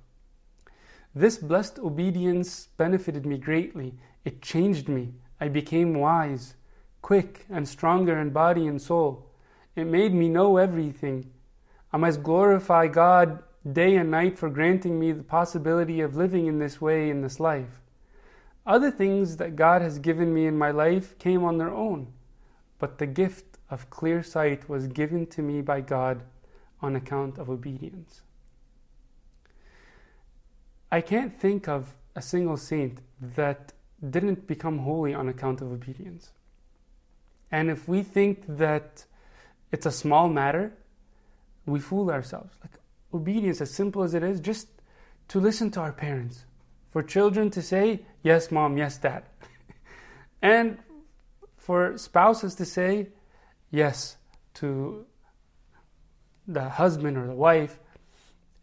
This 1.15 1.39
blessed 1.39 1.79
obedience 1.79 2.69
benefited 2.77 3.25
me 3.25 3.39
greatly. 3.39 3.95
It 4.25 4.43
changed 4.43 4.89
me. 4.89 5.15
I 5.41 5.49
became 5.49 5.95
wise, 5.95 6.55
quick, 7.03 7.47
and 7.51 7.69
stronger 7.69 8.19
in 8.19 8.31
body 8.31 8.67
and 8.67 8.81
soul. 8.81 9.31
It 9.75 9.87
made 9.87 10.15
me 10.15 10.29
know 10.29 10.57
everything. 10.57 11.31
I 11.93 11.99
must 11.99 12.23
glorify 12.23 12.89
God 12.89 13.43
day 13.73 13.97
and 13.97 14.11
night 14.11 14.39
for 14.39 14.49
granting 14.49 14.99
me 14.99 15.13
the 15.13 15.23
possibility 15.23 16.01
of 16.01 16.17
living 16.17 16.47
in 16.47 16.59
this 16.59 16.81
way 16.81 17.11
in 17.11 17.21
this 17.21 17.41
life. 17.41 17.81
Other 18.67 18.91
things 18.91 19.37
that 19.37 19.57
God 19.57 19.83
has 19.83 19.99
given 19.99 20.33
me 20.33 20.47
in 20.47 20.59
my 20.59 20.71
life 20.71 21.19
came 21.19 21.45
on 21.45 21.59
their 21.59 21.71
own, 21.73 22.09
but 22.79 22.99
the 22.99 23.07
gift 23.07 23.59
of 23.71 23.91
clear 23.91 24.23
sight 24.23 24.69
was 24.69 24.87
given 24.87 25.27
to 25.29 25.43
me 25.43 25.63
by 25.63 25.81
God 25.81 26.23
on 26.81 26.97
account 26.97 27.39
of 27.39 27.49
obedience. 27.49 28.23
I 30.91 31.01
can't 31.01 31.39
think 31.39 31.69
of 31.69 31.95
a 32.15 32.23
single 32.23 32.57
saint 32.57 32.99
that 33.21 33.73
didn't 34.11 34.47
become 34.47 34.79
holy 34.79 35.15
on 35.15 35.29
account 35.29 35.61
of 35.61 35.73
obedience. 35.73 36.31
And 37.51 37.71
if 37.71 37.89
we 37.89 38.03
think 38.03 38.45
that 38.49 39.05
it's 39.73 39.87
a 39.87 39.93
small 39.93 40.29
matter, 40.29 40.73
we 41.65 41.81
fool 41.81 42.11
ourselves. 42.11 42.55
Like 42.63 42.73
obedience, 43.13 43.61
as 43.61 43.71
simple 43.71 44.03
as 44.03 44.15
it 44.15 44.23
is, 44.23 44.41
just 44.41 44.69
to 45.29 45.41
listen 45.41 45.71
to 45.73 45.81
our 45.81 45.93
parents. 45.93 46.45
For 46.91 47.03
children 47.03 47.51
to 47.51 47.63
say, 47.63 48.01
yes, 48.23 48.51
mom, 48.51 48.79
yes, 48.79 48.97
dad. 48.99 49.25
and 50.43 50.79
for 51.57 51.99
spouses 51.99 52.55
to 52.57 52.65
say, 52.65 53.09
yes, 53.71 54.17
to 54.55 55.05
the 56.47 56.69
husband 56.69 57.17
or 57.17 57.27
the 57.27 57.35
wife. 57.35 57.79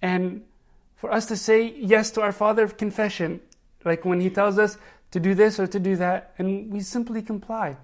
And 0.02 0.44
for 0.96 1.12
us 1.12 1.26
to 1.28 1.38
say 1.38 1.74
yes 1.78 2.12
to 2.12 2.22
our 2.22 2.32
Father 2.32 2.64
of 2.64 2.78
confession, 2.78 3.42
like 3.86 4.06
when 4.06 4.20
He 4.20 4.30
tells 4.30 4.58
us 4.58 4.78
to 5.12 5.20
do 5.20 5.34
this 5.34 5.60
or 5.60 5.68
to 5.68 5.80
do 5.80 5.96
that, 5.98 6.34
and 6.38 6.72
we 6.72 6.80
simply 6.80 7.22
comply. 7.22 7.78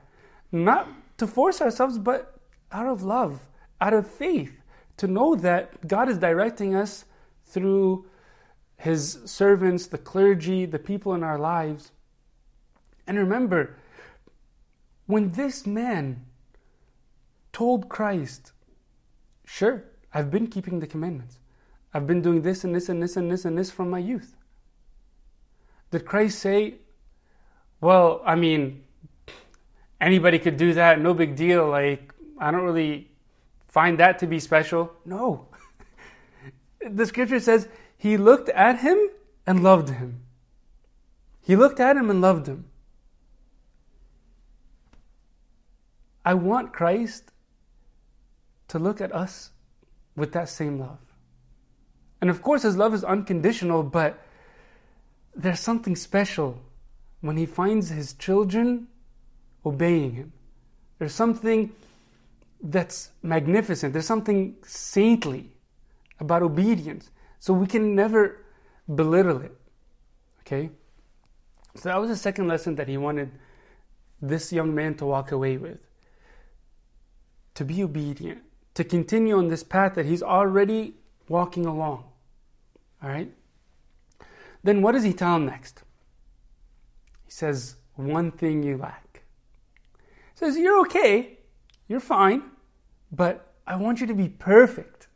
Not 0.51 0.89
to 1.17 1.27
force 1.27 1.61
ourselves, 1.61 1.97
but 1.97 2.35
out 2.71 2.87
of 2.87 3.03
love, 3.03 3.41
out 3.79 3.93
of 3.93 4.07
faith, 4.07 4.61
to 4.97 5.07
know 5.07 5.35
that 5.35 5.87
God 5.87 6.09
is 6.09 6.17
directing 6.17 6.75
us 6.75 7.05
through 7.45 8.05
His 8.77 9.19
servants, 9.25 9.87
the 9.87 9.97
clergy, 9.97 10.65
the 10.65 10.79
people 10.79 11.13
in 11.13 11.23
our 11.23 11.37
lives. 11.37 11.91
And 13.05 13.17
remember, 13.17 13.75
when 15.05 15.31
this 15.31 15.65
man 15.65 16.25
told 17.51 17.89
Christ, 17.89 18.53
Sure, 19.45 19.83
I've 20.13 20.31
been 20.31 20.47
keeping 20.47 20.79
the 20.79 20.87
commandments. 20.87 21.39
I've 21.93 22.07
been 22.07 22.21
doing 22.21 22.41
this 22.41 22.63
and 22.63 22.73
this 22.73 22.89
and 22.89 23.01
this 23.01 23.15
and 23.15 23.31
this 23.31 23.45
and 23.45 23.57
this 23.57 23.71
from 23.71 23.89
my 23.89 23.99
youth. 23.99 24.35
Did 25.91 26.05
Christ 26.05 26.39
say, 26.39 26.75
well, 27.81 28.21
I 28.25 28.35
mean, 28.35 28.83
anybody 29.99 30.39
could 30.39 30.57
do 30.57 30.73
that, 30.73 30.99
no 31.01 31.13
big 31.13 31.35
deal. 31.35 31.67
Like, 31.67 32.13
I 32.37 32.51
don't 32.51 32.63
really 32.63 33.09
find 33.67 33.97
that 33.99 34.19
to 34.19 34.27
be 34.27 34.39
special. 34.39 34.91
No. 35.05 35.47
the 36.89 37.05
scripture 37.05 37.39
says 37.39 37.67
he 37.97 38.17
looked 38.17 38.49
at 38.49 38.79
him 38.79 38.97
and 39.47 39.63
loved 39.63 39.89
him. 39.89 40.21
He 41.41 41.55
looked 41.55 41.79
at 41.79 41.97
him 41.97 42.09
and 42.09 42.21
loved 42.21 42.47
him. 42.47 42.65
I 46.23 46.35
want 46.35 46.73
Christ 46.73 47.31
to 48.67 48.77
look 48.77 49.01
at 49.01 49.13
us 49.15 49.49
with 50.19 50.33
that 50.33 50.49
same 50.49 50.79
love. 50.79 50.99
And 52.21 52.29
of 52.29 52.41
course, 52.41 52.63
his 52.63 52.75
love 52.77 52.93
is 52.93 53.03
unconditional, 53.03 53.81
but 53.81 54.23
there's 55.35 55.59
something 55.59 55.95
special 55.95 56.61
when 57.21 57.37
he 57.37 57.45
finds 57.45 57.89
his 57.89 58.13
children 58.13 58.87
obeying 59.65 60.13
him. 60.13 60.33
There's 60.97 61.13
something 61.13 61.71
that's 62.61 63.11
magnificent, 63.23 63.93
there's 63.93 64.05
something 64.05 64.57
saintly 64.65 65.49
about 66.19 66.43
obedience. 66.43 67.09
So 67.39 67.53
we 67.53 67.67
can 67.67 67.95
never 67.95 68.43
belittle 68.93 69.41
it. 69.41 69.55
Okay? 70.41 70.71
So 71.75 71.87
that 71.87 72.01
was 72.01 72.09
the 72.09 72.17
second 72.17 72.49
lesson 72.49 72.75
that 72.75 72.89
he 72.89 72.97
wanted 72.97 73.31
this 74.21 74.51
young 74.51 74.75
man 74.75 74.95
to 74.95 75.05
walk 75.05 75.31
away 75.31 75.55
with. 75.55 75.77
To 77.55 77.63
be 77.63 77.81
obedient, 77.81 78.41
to 78.79 78.85
continue 78.85 79.37
on 79.37 79.49
this 79.49 79.61
path 79.61 79.95
that 79.95 80.05
he's 80.05 80.23
already 80.23 80.93
walking 81.27 81.65
along. 81.65 82.05
All 83.03 83.09
right? 83.09 83.29
Then 84.63 84.81
what 84.81 84.93
does 84.93 85.03
he 85.03 85.11
tell 85.11 85.35
him 85.35 85.47
next? 85.47 85.83
He 87.25 87.31
says, 87.31 87.75
One 87.95 88.31
thing 88.31 88.63
you 88.63 88.77
lack. 88.77 89.23
He 89.97 90.37
says, 90.37 90.57
You're 90.57 90.79
okay, 90.81 91.39
you're 91.89 91.99
fine, 91.99 92.41
but 93.11 93.53
I 93.67 93.75
want 93.75 93.99
you 93.99 94.07
to 94.07 94.13
be 94.13 94.29
perfect. 94.29 95.09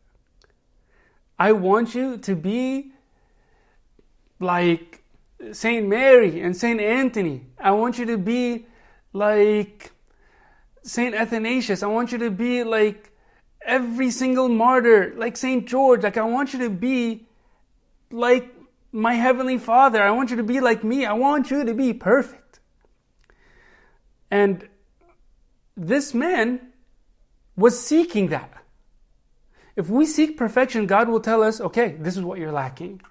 I 1.39 1.53
want 1.53 1.95
you 1.95 2.17
to 2.17 2.35
be 2.35 2.91
like 4.41 5.05
Saint 5.53 5.87
Mary 5.87 6.41
and 6.41 6.55
Saint 6.55 6.81
Anthony. 6.81 7.45
I 7.57 7.71
want 7.71 7.97
you 7.97 8.05
to 8.07 8.17
be 8.17 8.65
like 9.13 9.93
Saint 10.83 11.15
Athanasius. 11.15 11.81
I 11.81 11.87
want 11.87 12.11
you 12.11 12.17
to 12.17 12.29
be 12.29 12.65
like 12.65 13.12
every 13.65 14.11
single 14.11 14.49
martyr, 14.49 15.13
like 15.15 15.37
Saint 15.37 15.67
George. 15.67 16.03
Like 16.03 16.17
I 16.17 16.23
want 16.23 16.53
you 16.53 16.59
to 16.59 16.69
be 16.69 17.25
like 18.11 18.53
my 18.91 19.13
heavenly 19.13 19.57
Father. 19.57 20.01
I 20.01 20.11
want 20.11 20.29
you 20.29 20.37
to 20.37 20.43
be 20.43 20.59
like 20.59 20.83
me. 20.83 21.05
I 21.05 21.13
want 21.13 21.51
you 21.51 21.63
to 21.63 21.73
be 21.73 21.93
perfect. 21.93 22.59
And 24.29 24.67
this 25.75 26.13
man 26.13 26.73
was 27.55 27.79
seeking 27.79 28.29
that. 28.29 28.51
If 29.75 29.89
we 29.89 30.05
seek 30.05 30.37
perfection, 30.37 30.85
God 30.85 31.09
will 31.09 31.19
tell 31.19 31.41
us, 31.41 31.59
okay, 31.59 31.95
this 31.99 32.15
is 32.15 32.23
what 32.23 32.37
you're 32.37 32.51
lacking. 32.51 33.01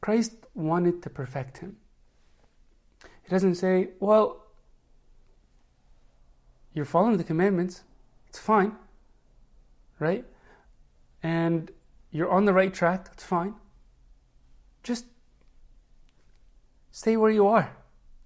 Christ 0.00 0.32
wanted 0.54 1.02
to 1.02 1.10
perfect 1.10 1.58
him. 1.58 1.76
He 3.24 3.30
doesn't 3.30 3.56
say, 3.56 3.88
well, 3.98 4.44
you're 6.72 6.84
following 6.84 7.16
the 7.16 7.24
commandments, 7.24 7.82
it's 8.28 8.38
fine, 8.38 8.72
right? 9.98 10.24
And 11.22 11.70
you're 12.10 12.30
on 12.30 12.44
the 12.44 12.52
right 12.52 12.72
track, 12.72 13.08
it's 13.12 13.24
fine. 13.24 13.54
Just 14.82 15.04
stay 16.90 17.16
where 17.16 17.30
you 17.30 17.46
are. 17.46 17.76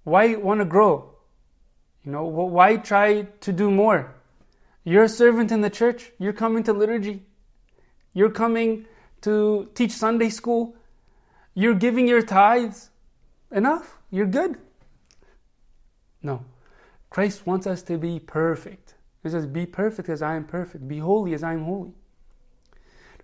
Why 0.03 0.35
want 0.35 0.59
to 0.59 0.65
grow? 0.65 1.13
You 2.05 2.11
know, 2.11 2.25
why 2.25 2.77
try 2.77 3.23
to 3.41 3.53
do 3.53 3.71
more? 3.71 4.13
You're 4.83 5.03
a 5.03 5.09
servant 5.09 5.51
in 5.51 5.61
the 5.61 5.69
church. 5.69 6.11
You're 6.19 6.33
coming 6.33 6.63
to 6.63 6.73
liturgy. 6.73 7.23
You're 8.13 8.29
coming 8.29 8.85
to 9.21 9.69
teach 9.73 9.91
Sunday 9.91 10.29
school. 10.29 10.75
You're 11.53 11.75
giving 11.75 12.07
your 12.07 12.21
tithes. 12.21 12.89
Enough. 13.51 13.97
You're 14.11 14.27
good. 14.27 14.57
No. 16.21 16.43
Christ 17.09 17.45
wants 17.45 17.67
us 17.67 17.81
to 17.83 17.97
be 17.97 18.19
perfect. 18.19 18.82
He 19.23 19.29
says, 19.29 19.47
Be 19.47 19.65
perfect 19.65 20.09
as 20.09 20.21
I 20.21 20.35
am 20.35 20.43
perfect. 20.43 20.87
Be 20.87 20.99
holy 20.99 21.33
as 21.33 21.43
I 21.43 21.53
am 21.53 21.63
holy. 21.63 21.93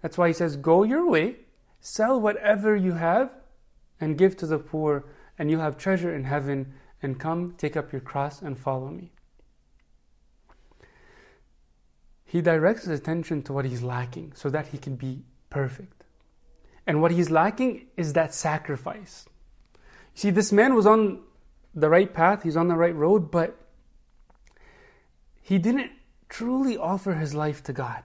That's 0.02 0.18
why 0.18 0.30
he 0.30 0.34
says, 0.34 0.56
Go 0.56 0.84
your 0.84 1.08
way, 1.08 1.36
sell 1.82 2.20
whatever 2.20 2.76
you 2.76 2.94
have, 2.94 3.30
and 4.00 4.18
give 4.18 4.38
to 4.38 4.48
the 4.48 4.58
poor, 4.58 5.06
and 5.38 5.52
you'll 5.52 5.62
have 5.62 5.78
treasure 5.78 6.16
in 6.16 6.24
heaven, 6.24 6.74
and 7.02 7.20
come, 7.20 7.54
take 7.58 7.76
up 7.76 7.92
your 7.92 8.02
cross, 8.02 8.42
and 8.42 8.58
follow 8.58 8.90
me. 8.90 9.12
He 12.24 12.42
directs 12.42 12.86
his 12.86 13.00
attention 13.00 13.42
to 13.44 13.54
what 13.54 13.66
he's 13.66 13.82
lacking 13.82 14.34
so 14.36 14.50
that 14.50 14.68
he 14.68 14.78
can 14.78 14.96
be 14.96 15.24
perfect. 15.50 16.04
And 16.86 17.02
what 17.02 17.12
he's 17.12 17.30
lacking 17.30 17.88
is 17.98 18.14
that 18.14 18.34
sacrifice. 18.34 19.26
You 20.16 20.20
see, 20.22 20.30
this 20.30 20.52
man 20.52 20.76
was 20.76 20.86
on 20.86 21.22
the 21.74 21.90
right 21.90 22.14
path, 22.14 22.44
he's 22.44 22.58
on 22.58 22.68
the 22.68 22.76
right 22.76 22.96
road, 22.96 23.32
but 23.32 23.69
he 25.50 25.58
didn't 25.58 25.90
truly 26.30 26.78
offer 26.78 27.16
his 27.16 27.34
life 27.34 27.64
to 27.64 27.74
God. 27.74 28.04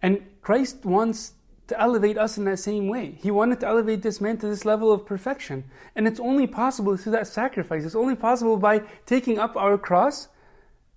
And 0.00 0.22
Christ 0.42 0.84
wants 0.84 1.32
to 1.66 1.80
elevate 1.80 2.16
us 2.16 2.38
in 2.38 2.44
that 2.44 2.60
same 2.60 2.86
way. 2.86 3.18
He 3.20 3.32
wanted 3.32 3.58
to 3.58 3.66
elevate 3.66 4.02
this 4.02 4.20
man 4.20 4.36
to 4.38 4.46
this 4.46 4.64
level 4.64 4.92
of 4.92 5.04
perfection. 5.04 5.64
And 5.96 6.06
it's 6.06 6.20
only 6.20 6.46
possible 6.46 6.96
through 6.96 7.10
that 7.12 7.26
sacrifice. 7.26 7.84
It's 7.84 7.96
only 7.96 8.14
possible 8.14 8.58
by 8.58 8.82
taking 9.06 9.40
up 9.40 9.56
our 9.56 9.76
cross 9.76 10.28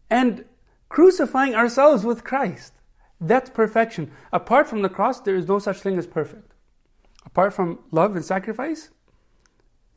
and 0.07 0.45
crucifying 0.87 1.55
ourselves 1.55 2.05
with 2.05 2.23
Christ. 2.23 2.73
That's 3.19 3.49
perfection. 3.49 4.11
Apart 4.31 4.67
from 4.67 4.83
the 4.83 4.89
cross, 4.97 5.19
there 5.19 5.35
is 5.35 5.47
no 5.47 5.57
such 5.57 5.79
thing 5.79 5.97
as 5.97 6.05
perfect. 6.05 6.53
Apart 7.25 7.55
from 7.55 7.79
love 7.89 8.15
and 8.15 8.23
sacrifice, 8.23 8.91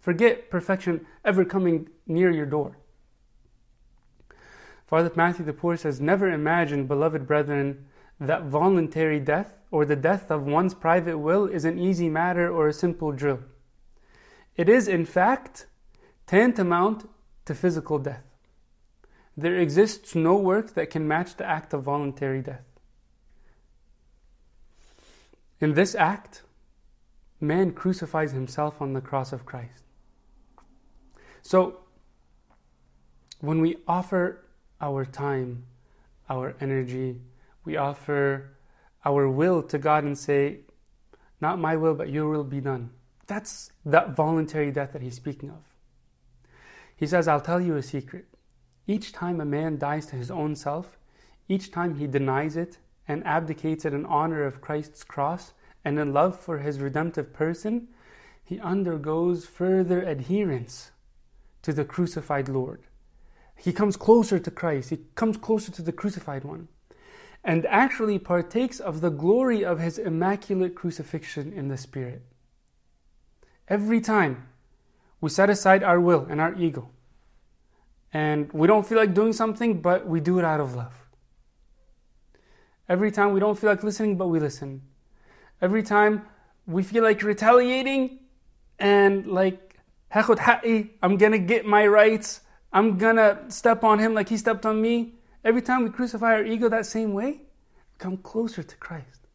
forget 0.01 0.49
perfection 0.49 1.05
ever 1.27 1.45
coming 1.45 1.91
near 2.07 2.31
your 2.31 2.47
door. 2.47 2.79
Father 4.95 5.11
Matthew 5.17 5.45
the 5.45 5.53
Poor 5.53 5.77
says, 5.77 6.01
Never 6.01 6.31
imagine, 6.31 6.87
beloved 6.87 7.27
brethren, 7.27 7.87
that 8.21 8.45
voluntary 8.45 9.19
death 9.19 9.51
or 9.73 9.85
the 9.85 9.97
death 9.97 10.31
of 10.31 10.47
one's 10.47 10.73
private 10.73 11.19
will 11.19 11.47
is 11.47 11.65
an 11.65 11.81
easy 11.81 12.09
matter 12.09 12.49
or 12.49 12.69
a 12.69 12.73
simple 12.73 13.11
drill. 13.11 13.41
It 14.57 14.69
is, 14.69 14.87
in 14.87 15.05
fact, 15.05 15.67
tantamount 16.29 17.11
to 17.45 17.57
physical 17.57 17.99
death. 17.99 18.23
There 19.37 19.57
exists 19.57 20.15
no 20.15 20.37
work 20.37 20.75
that 20.75 20.91
can 20.91 21.09
match 21.09 21.39
the 21.39 21.45
act 21.45 21.75
of 21.75 21.83
voluntary 21.83 22.41
death. 22.41 22.63
In 25.61 25.75
this 25.75 25.97
act, 25.97 26.43
man 27.41 27.73
crucifies 27.73 28.31
himself 28.31 28.81
on 28.81 28.93
the 28.93 29.01
cross 29.01 29.33
of 29.33 29.45
Christ. 29.45 29.83
So, 31.43 31.81
when 33.41 33.61
we 33.61 33.79
offer 33.89 34.44
our 34.81 35.05
time, 35.05 35.65
our 36.29 36.55
energy, 36.61 37.17
we 37.65 37.77
offer 37.77 38.51
our 39.05 39.29
will 39.29 39.63
to 39.63 39.79
God 39.79 40.05
and 40.05 40.17
say, 40.17 40.61
Not 41.41 41.59
my 41.59 41.77
will, 41.77 41.95
but 41.95 42.11
your 42.11 42.29
will 42.29 42.45
be 42.45 42.61
done. 42.61 42.91
That's 43.27 43.71
that 43.87 44.17
voluntary 44.17 44.71
death 44.71 44.93
that 44.93 45.03
he's 45.03 45.17
speaking 45.17 45.51
of. 45.51 45.63
He 46.97 47.07
says, 47.07 47.29
I'll 47.29 47.41
tell 47.41 47.61
you 47.61 47.77
a 47.77 47.83
secret. 47.83 48.27
Each 48.87 49.13
time 49.13 49.41
a 49.41 49.45
man 49.45 49.79
dies 49.79 50.07
to 50.07 50.17
his 50.17 50.31
own 50.31 50.55
self, 50.55 50.99
each 51.49 51.71
time 51.71 51.97
he 51.97 52.07
denies 52.07 52.57
it 52.57 52.79
and 53.09 53.27
abdicates 53.27 53.85
it 53.85 53.95
in 53.95 54.07
honor 54.07 54.45
of 54.45 54.61
Christ's 54.61 55.05
cross 55.05 55.53
and 55.85 55.99
in 55.99 56.13
love 56.13 56.39
for 56.39 56.59
his 56.59 56.81
redemptive 56.81 57.33
person, 57.33 57.89
he 58.43 58.61
undergoes 58.61 59.47
further 59.47 60.03
adherence 60.03 60.91
to 61.63 61.73
the 61.73 61.85
crucified 61.85 62.49
Lord. 62.49 62.83
He 63.57 63.73
comes 63.73 63.97
closer 63.97 64.39
to 64.39 64.51
Christ, 64.51 64.91
he 64.91 64.99
comes 65.15 65.37
closer 65.37 65.73
to 65.73 65.83
the 65.83 65.93
crucified 65.93 66.45
one, 66.45 66.69
and 67.43 67.67
actually 67.67 68.19
partakes 68.19 68.81
of 68.81 69.01
the 69.01 69.11
glory 69.11 69.65
of 69.65 69.79
his 69.79 69.99
immaculate 69.99 70.75
crucifixion 70.75 71.53
in 71.53 71.69
the 71.69 71.77
Spirit. 71.77 72.23
Every 73.69 74.01
time 74.01 74.49
we 75.21 75.31
set 75.31 75.49
aside 75.49 75.83
our 75.83 76.01
will 76.01 76.27
and 76.29 76.41
our 76.41 76.55
ego 76.55 76.91
and 78.15 78.51
we 78.53 78.69
don't 78.69 78.87
feel 78.87 78.97
like 78.97 79.13
doing 79.13 79.33
something, 79.33 79.83
but 79.83 80.07
we 80.07 80.21
do 80.21 80.39
it 80.39 80.45
out 80.45 80.61
of 80.61 80.77
love. 80.77 80.95
Every 82.89 83.11
time 83.11 83.33
we 83.33 83.41
don't 83.41 83.59
feel 83.59 83.71
like 83.71 83.83
listening, 83.83 84.17
but 84.17 84.29
we 84.29 84.39
listen. 84.39 84.83
Every 85.61 85.83
time 85.83 86.25
we 86.65 86.85
feel 86.85 87.03
like 87.03 87.23
retaliating 87.25 88.21
and 88.79 89.27
like, 89.27 89.79
I'm 90.13 91.17
gonna 91.17 91.39
get 91.39 91.67
my 91.67 91.87
rights, 91.89 92.41
I'm 92.75 92.99
gonna 92.99 93.39
step 93.49 93.85
on 93.85 94.01
him 94.01 94.15
like 94.15 94.29
he 94.29 94.37
stepped 94.37 94.67
on 94.67 94.83
me. 94.83 95.15
Every 95.45 95.63
time 95.63 95.85
we 95.85 95.91
crucify 95.91 96.35
our 96.35 96.45
ego 96.45 96.69
that 96.69 96.87
same 96.87 97.15
way, 97.15 97.43
come 97.99 98.17
closer 98.17 98.65
to 98.65 98.77
Christ. 98.77 99.29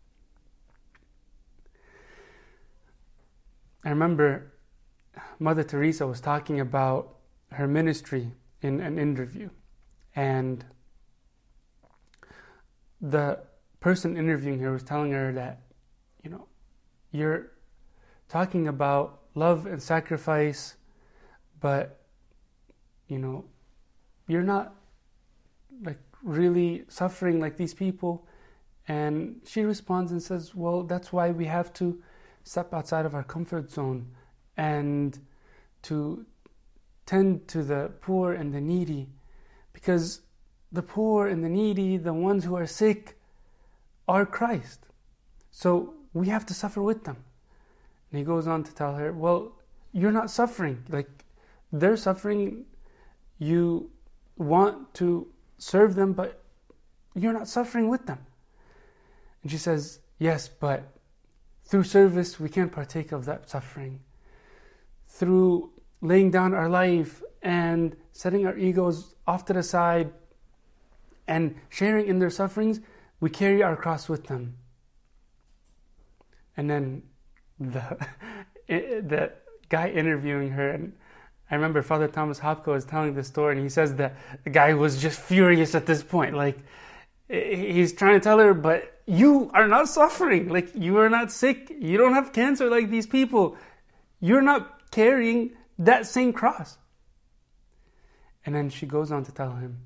I 3.86 3.90
remember 3.90 4.52
Mother 5.40 5.64
Teresa 5.64 6.06
was 6.06 6.20
talking 6.20 6.60
about 6.60 7.16
her 7.54 7.66
ministry 7.66 8.34
in 8.62 8.82
an 8.82 9.00
interview. 9.00 9.50
And 10.16 10.66
the 13.00 13.40
person 13.80 14.18
interviewing 14.18 14.60
her 14.60 14.74
was 14.74 14.84
telling 14.84 15.14
her 15.14 15.32
that, 15.32 15.62
you 16.24 16.30
know, 16.30 16.48
you're 17.12 17.54
talking 18.28 18.68
about 18.68 19.22
love 19.34 19.66
and 19.66 19.82
sacrifice, 19.82 20.76
but, 21.62 21.99
you 23.10 23.20
know, 23.20 23.44
you're 24.28 24.44
not 24.44 24.76
like 25.84 26.00
really 26.24 26.86
suffering 26.88 27.42
like 27.42 27.58
these 27.58 27.74
people. 27.74 28.26
And 28.88 29.42
she 29.46 29.64
responds 29.64 30.12
and 30.12 30.24
says, 30.24 30.56
Well, 30.56 30.84
that's 30.84 31.12
why 31.12 31.32
we 31.32 31.46
have 31.46 31.74
to 31.74 32.02
step 32.44 32.74
outside 32.74 33.06
of 33.06 33.14
our 33.14 33.24
comfort 33.24 33.70
zone 33.70 34.08
and 34.56 35.20
to 35.84 36.26
tend 37.06 37.48
to 37.48 37.64
the 37.64 37.92
poor 38.02 38.34
and 38.34 38.54
the 38.54 38.62
needy 38.62 39.10
because 39.74 40.22
the 40.72 40.82
poor 40.82 41.28
and 41.28 41.44
the 41.44 41.50
needy, 41.50 41.98
the 41.98 42.14
ones 42.14 42.44
who 42.46 42.56
are 42.56 42.68
sick, 42.68 43.20
are 44.08 44.26
Christ. 44.26 44.86
So 45.52 45.94
we 46.14 46.28
have 46.28 46.46
to 46.48 46.54
suffer 46.54 46.82
with 46.82 47.04
them. 47.04 47.18
And 48.12 48.20
he 48.20 48.26
goes 48.26 48.48
on 48.48 48.64
to 48.64 48.74
tell 48.74 48.96
her, 48.96 49.12
Well, 49.12 49.54
you're 49.92 50.12
not 50.12 50.30
suffering. 50.30 50.84
Like 50.90 51.10
they're 51.72 51.98
suffering. 51.98 52.66
You 53.40 53.90
want 54.38 54.94
to 54.96 55.28
serve 55.58 55.96
them, 55.96 56.14
but 56.14 56.44
you're 57.16 57.34
not 57.34 57.48
suffering 57.48 57.90
with 57.90 58.06
them. 58.06 58.20
And 59.42 59.52
she 59.52 59.58
says, 59.58 60.00
Yes, 60.18 60.50
but 60.50 60.84
through 61.64 61.84
service, 61.84 62.40
we 62.40 62.50
can 62.50 62.70
partake 62.70 63.12
of 63.12 63.26
that 63.26 63.50
suffering. 63.50 64.02
Through 65.08 65.72
laying 66.02 66.32
down 66.32 66.54
our 66.54 66.70
life 66.70 67.24
and 67.42 67.96
setting 68.12 68.46
our 68.46 68.58
egos 68.58 69.16
off 69.28 69.46
to 69.46 69.54
the 69.54 69.64
side 69.64 70.12
and 71.28 71.56
sharing 71.70 72.08
in 72.08 72.20
their 72.20 72.30
sufferings, 72.30 72.82
we 73.20 73.30
carry 73.30 73.64
our 73.64 73.76
cross 73.76 74.10
with 74.10 74.28
them. 74.28 74.56
And 76.58 76.70
then 76.70 77.04
the 77.60 78.06
the 78.68 79.32
guy 79.70 79.90
interviewing 79.90 80.52
her, 80.52 80.70
and 80.70 80.94
I 81.52 81.56
remember 81.56 81.82
Father 81.82 82.08
Thomas 82.08 82.40
Hopko 82.40 82.68
was 82.68 82.86
telling 82.86 83.16
the 83.16 83.24
story, 83.24 83.56
and 83.56 83.64
he 83.64 83.70
says 83.70 83.96
that 83.96 84.16
the 84.44 84.50
guy 84.50 84.74
was 84.74 85.02
just 85.02 85.20
furious 85.20 85.74
at 85.74 85.86
this 85.86 86.04
point. 86.04 86.36
Like, 86.36 86.60
he's 87.28 87.94
trying 87.94 88.14
to 88.14 88.20
tell 88.20 88.38
her, 88.38 88.54
but 88.54 89.02
you 89.08 89.50
are 89.54 89.68
not 89.68 89.90
suffering. 89.90 90.50
Like, 90.50 90.70
you 90.76 90.98
are 90.98 91.10
not 91.10 91.32
sick. 91.32 91.72
You 91.80 91.98
don't 91.98 92.14
have 92.14 92.34
cancer 92.34 92.70
like 92.70 92.92
these 92.92 93.08
people. 93.08 93.58
You're 94.20 94.44
not 94.44 94.92
carrying 94.92 95.52
that 95.80 96.06
same 96.06 96.34
cross. 96.34 96.78
And 98.46 98.54
then 98.54 98.70
she 98.70 98.86
goes 98.86 99.12
on 99.12 99.24
to 99.26 99.32
tell 99.32 99.56
him, 99.56 99.80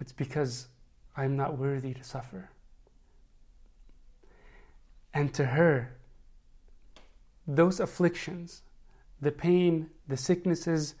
it's 0.00 0.12
because 0.12 0.66
I'm 1.16 1.36
not 1.36 1.56
worthy 1.56 1.94
to 1.94 2.04
suffer. 2.04 2.50
And 5.14 5.32
to 5.34 5.46
her, 5.46 5.96
those 7.46 7.80
afflictions, 7.80 8.62
the 9.20 9.32
pain, 9.32 9.90
the 10.08 10.16
sicknesses 10.16 10.94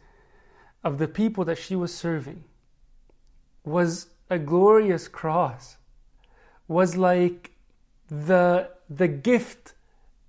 of 0.82 0.98
the 0.98 1.08
people 1.08 1.44
that 1.44 1.58
she 1.58 1.74
was 1.74 1.94
serving, 1.94 2.44
was 3.64 4.08
a 4.30 4.38
glorious 4.38 5.08
cross, 5.08 5.76
was 6.68 6.96
like 6.96 7.52
the, 8.08 8.70
the 8.88 9.08
gift 9.08 9.74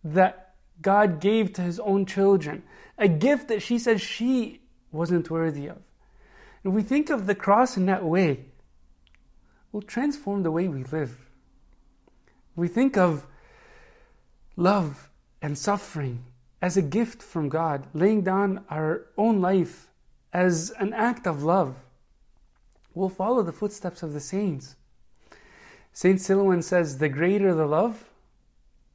that 0.03 0.53
God 0.81 1.19
gave 1.19 1.53
to 1.53 1.61
his 1.61 1.79
own 1.79 2.05
children, 2.05 2.63
a 2.97 3.07
gift 3.07 3.47
that 3.47 3.61
she 3.61 3.79
said 3.79 4.01
she 4.01 4.61
wasn't 4.91 5.29
worthy 5.29 5.67
of. 5.67 5.77
And 6.63 6.73
we 6.73 6.81
think 6.81 7.09
of 7.09 7.27
the 7.27 7.35
cross 7.35 7.77
in 7.77 7.85
that 7.85 8.03
way, 8.03 8.45
will 9.71 9.81
transform 9.81 10.43
the 10.43 10.51
way 10.51 10.67
we 10.67 10.83
live. 10.85 11.29
We 12.55 12.67
think 12.69 12.97
of 12.97 13.27
love 14.55 15.09
and 15.41 15.57
suffering 15.57 16.23
as 16.65 16.75
a 16.75 16.81
gift 16.81 17.21
from 17.21 17.47
God, 17.47 17.85
laying 17.93 18.23
down 18.23 18.65
our 18.71 19.05
own 19.19 19.39
life 19.39 19.87
as 20.33 20.71
an 20.79 20.93
act 20.93 21.27
of 21.27 21.43
love. 21.43 21.75
We'll 22.95 23.07
follow 23.07 23.43
the 23.43 23.51
footsteps 23.51 24.01
of 24.01 24.13
the 24.13 24.19
saints. 24.19 24.75
Saint 25.93 26.17
Silouan 26.17 26.63
says, 26.63 26.97
The 26.97 27.07
greater 27.07 27.53
the 27.53 27.67
love, 27.67 28.05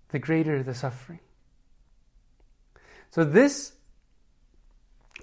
the 0.08 0.18
greater 0.18 0.64
the 0.64 0.74
suffering. 0.74 1.20
So, 3.12 3.22
this, 3.22 3.74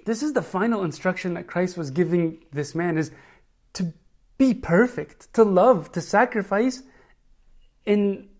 this 0.06 0.22
is 0.22 0.32
the 0.32 0.40
final 0.40 0.84
instruction 0.84 1.34
that 1.34 1.46
Christ 1.46 1.76
was 1.76 1.90
giving 1.90 2.38
this 2.50 2.74
man 2.74 2.96
is 2.96 3.10
to 3.74 3.92
be 4.38 4.54
perfect, 4.54 5.34
to 5.34 5.44
love, 5.44 5.92
to 5.92 6.00
sacrifice 6.00 6.82
in 7.84 8.30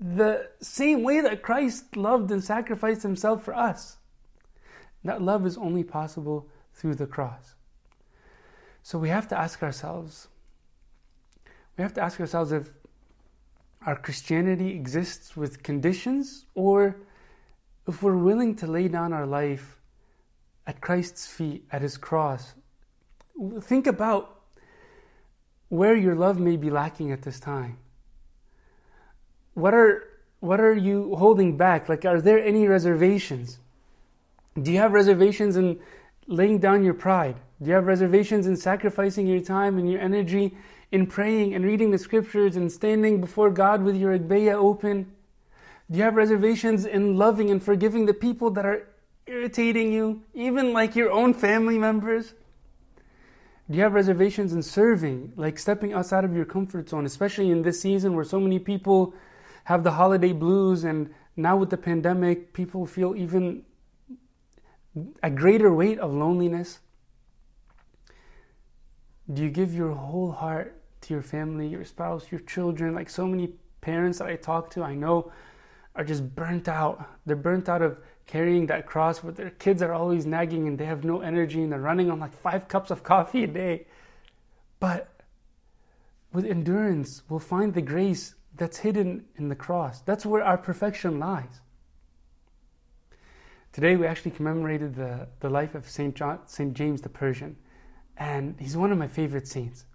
the 0.00 0.48
same 0.62 1.02
way 1.02 1.20
that 1.20 1.42
Christ 1.42 1.96
loved 1.96 2.30
and 2.30 2.42
sacrificed 2.42 3.02
himself 3.02 3.44
for 3.44 3.54
us. 3.54 3.98
That 5.04 5.20
love 5.20 5.44
is 5.44 5.58
only 5.58 5.84
possible 5.84 6.48
through 6.72 6.94
the 6.94 7.06
cross. 7.06 7.54
So 8.82 8.98
we 8.98 9.10
have 9.10 9.28
to 9.28 9.38
ask 9.38 9.62
ourselves, 9.62 10.28
we 11.76 11.82
have 11.82 11.92
to 11.94 12.02
ask 12.02 12.18
ourselves 12.18 12.50
if 12.52 12.70
our 13.86 13.96
Christianity 13.96 14.70
exists 14.70 15.36
with 15.36 15.62
conditions 15.62 16.46
or 16.54 16.96
if 17.86 18.02
we're 18.02 18.16
willing 18.16 18.54
to 18.56 18.66
lay 18.66 18.88
down 18.88 19.12
our 19.12 19.26
life 19.26 19.78
at 20.66 20.80
Christ's 20.80 21.26
feet, 21.26 21.66
at 21.72 21.82
his 21.82 21.96
cross. 21.96 22.54
Think 23.62 23.86
about 23.86 24.40
where 25.68 25.96
your 25.96 26.14
love 26.14 26.38
may 26.38 26.56
be 26.56 26.70
lacking 26.70 27.12
at 27.12 27.22
this 27.22 27.38
time 27.38 27.78
what 29.60 29.74
are 29.74 30.08
what 30.40 30.58
are 30.58 30.74
you 30.74 31.14
holding 31.16 31.56
back? 31.56 31.88
Like, 31.88 32.04
are 32.04 32.20
there 32.20 32.42
any 32.42 32.66
reservations? 32.66 33.58
Do 34.60 34.72
you 34.72 34.78
have 34.78 34.92
reservations 34.92 35.56
in 35.56 35.78
laying 36.26 36.58
down 36.58 36.82
your 36.82 36.94
pride? 36.94 37.36
Do 37.62 37.68
you 37.68 37.74
have 37.74 37.86
reservations 37.86 38.46
in 38.46 38.56
sacrificing 38.56 39.26
your 39.26 39.40
time 39.40 39.78
and 39.78 39.90
your 39.90 40.00
energy 40.00 40.56
in 40.92 41.06
praying 41.06 41.54
and 41.54 41.64
reading 41.64 41.90
the 41.90 41.98
scriptures 41.98 42.56
and 42.56 42.72
standing 42.72 43.20
before 43.20 43.50
God 43.50 43.82
with 43.82 43.96
your 43.96 44.18
agbeya 44.18 44.54
open? 44.54 45.12
Do 45.90 45.98
you 45.98 46.04
have 46.04 46.14
reservations 46.14 46.86
in 46.86 47.16
loving 47.16 47.50
and 47.50 47.62
forgiving 47.62 48.06
the 48.06 48.14
people 48.14 48.50
that 48.52 48.64
are 48.64 48.88
irritating 49.26 49.92
you, 49.92 50.22
even 50.34 50.72
like 50.72 50.96
your 50.96 51.10
own 51.10 51.34
family 51.34 51.78
members? 51.78 52.32
Do 53.70 53.76
you 53.76 53.82
have 53.82 53.92
reservations 53.92 54.52
in 54.52 54.62
serving, 54.62 55.34
like 55.36 55.58
stepping 55.58 55.92
outside 55.92 56.24
of 56.24 56.34
your 56.34 56.44
comfort 56.44 56.88
zone, 56.88 57.06
especially 57.06 57.50
in 57.50 57.62
this 57.62 57.80
season 57.80 58.14
where 58.14 58.24
so 58.24 58.40
many 58.40 58.58
people 58.58 59.14
have 59.64 59.84
the 59.84 59.92
holiday 59.92 60.32
blues, 60.32 60.84
and 60.84 61.12
now 61.36 61.56
with 61.56 61.70
the 61.70 61.76
pandemic, 61.76 62.52
people 62.52 62.86
feel 62.86 63.14
even 63.16 63.64
a 65.22 65.30
greater 65.30 65.72
weight 65.72 65.98
of 65.98 66.12
loneliness? 66.12 66.80
Do 69.32 69.42
you 69.42 69.50
give 69.50 69.74
your 69.74 69.92
whole 69.92 70.32
heart 70.32 70.80
to 71.02 71.14
your 71.14 71.22
family, 71.22 71.68
your 71.68 71.84
spouse, 71.84 72.30
your 72.30 72.40
children? 72.40 72.94
Like 72.94 73.08
so 73.08 73.26
many 73.26 73.54
parents 73.80 74.18
that 74.18 74.28
I 74.28 74.36
talk 74.36 74.70
to, 74.70 74.82
I 74.82 74.94
know 74.94 75.30
are 75.94 76.04
just 76.04 76.34
burnt 76.34 76.68
out. 76.68 77.08
They're 77.26 77.36
burnt 77.36 77.68
out 77.68 77.82
of 77.82 77.98
carrying 78.26 78.66
that 78.66 78.86
cross, 78.86 79.20
but 79.20 79.36
their 79.36 79.50
kids 79.50 79.82
are 79.82 79.92
always 79.92 80.26
nagging 80.26 80.68
and 80.68 80.78
they 80.78 80.84
have 80.84 81.04
no 81.04 81.20
energy 81.20 81.62
and 81.62 81.72
they're 81.72 81.80
running 81.80 82.10
on 82.10 82.20
like 82.20 82.34
five 82.34 82.68
cups 82.68 82.90
of 82.90 83.02
coffee 83.02 83.44
a 83.44 83.46
day. 83.46 83.86
But 84.78 85.08
with 86.32 86.46
endurance, 86.46 87.22
we'll 87.28 87.40
find 87.40 87.74
the 87.74 87.82
grace 87.82 88.34
that's 88.60 88.76
hidden 88.76 89.24
in 89.36 89.48
the 89.48 89.54
cross. 89.54 90.02
That's 90.02 90.26
where 90.26 90.44
our 90.44 90.58
perfection 90.58 91.18
lies. 91.18 91.62
Today 93.72 93.96
we 93.96 94.06
actually 94.06 94.32
commemorated 94.32 94.94
the, 94.94 95.28
the 95.40 95.48
life 95.48 95.74
of 95.74 95.88
St. 95.88 96.20
St. 96.44 96.74
James 96.74 97.00
the 97.00 97.08
Persian, 97.08 97.56
and 98.18 98.54
he's 98.60 98.76
one 98.76 98.92
of 98.92 98.98
my 98.98 99.08
favorite 99.08 99.48
saints. 99.48 99.86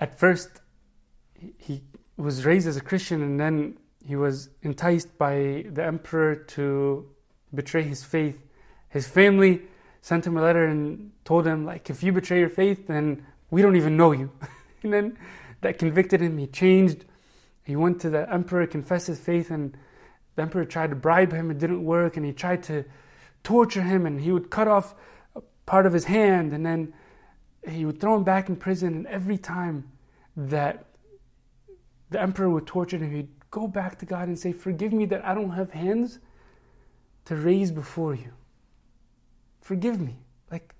At 0.00 0.18
first, 0.18 0.62
he 1.58 1.82
was 2.16 2.44
raised 2.44 2.66
as 2.66 2.76
a 2.76 2.80
Christian, 2.80 3.22
and 3.22 3.38
then 3.38 3.78
he 4.04 4.16
was 4.16 4.48
enticed 4.62 5.16
by 5.16 5.64
the 5.70 5.84
emperor 5.84 6.34
to 6.34 7.08
betray 7.54 7.84
his 7.84 8.02
faith. 8.02 8.36
His 8.88 9.06
family 9.06 9.62
sent 10.02 10.26
him 10.26 10.36
a 10.36 10.42
letter 10.42 10.66
and 10.66 11.12
told 11.24 11.46
him, 11.46 11.64
like, 11.64 11.88
if 11.88 12.02
you 12.02 12.10
betray 12.10 12.40
your 12.40 12.48
faith, 12.48 12.88
then 12.88 13.24
we 13.52 13.62
don't 13.62 13.76
even 13.76 13.96
know 13.96 14.10
you. 14.10 14.32
and 14.82 14.92
then 14.92 15.16
that 15.64 15.78
convicted 15.78 16.20
him. 16.20 16.36
He 16.36 16.46
changed. 16.46 17.06
He 17.64 17.74
went 17.74 17.98
to 18.02 18.10
the 18.10 18.30
emperor, 18.30 18.66
confessed 18.66 19.06
his 19.06 19.18
faith, 19.18 19.50
and 19.50 19.74
the 20.36 20.42
emperor 20.42 20.66
tried 20.66 20.90
to 20.90 20.96
bribe 20.96 21.32
him. 21.32 21.50
It 21.50 21.58
didn't 21.58 21.82
work, 21.82 22.18
and 22.18 22.24
he 22.24 22.32
tried 22.32 22.62
to 22.64 22.84
torture 23.42 23.80
him, 23.80 24.04
and 24.04 24.20
he 24.20 24.30
would 24.30 24.50
cut 24.50 24.68
off 24.68 24.94
part 25.64 25.86
of 25.86 25.94
his 25.94 26.04
hand, 26.04 26.52
and 26.52 26.66
then 26.66 26.92
he 27.66 27.86
would 27.86 27.98
throw 27.98 28.14
him 28.14 28.24
back 28.24 28.50
in 28.50 28.56
prison. 28.56 28.94
And 28.94 29.06
every 29.06 29.38
time 29.38 29.90
that 30.36 30.84
the 32.10 32.20
emperor 32.20 32.50
would 32.50 32.66
torture 32.66 32.98
him, 32.98 33.10
he'd 33.10 33.50
go 33.50 33.66
back 33.66 33.98
to 34.00 34.06
God 34.06 34.28
and 34.28 34.38
say, 34.38 34.52
Forgive 34.52 34.92
me 34.92 35.06
that 35.06 35.24
I 35.24 35.34
don't 35.34 35.52
have 35.52 35.70
hands 35.70 36.18
to 37.24 37.36
raise 37.36 37.70
before 37.70 38.14
you. 38.14 38.32
Forgive 39.62 39.98
me. 39.98 40.18
Like, 40.50 40.74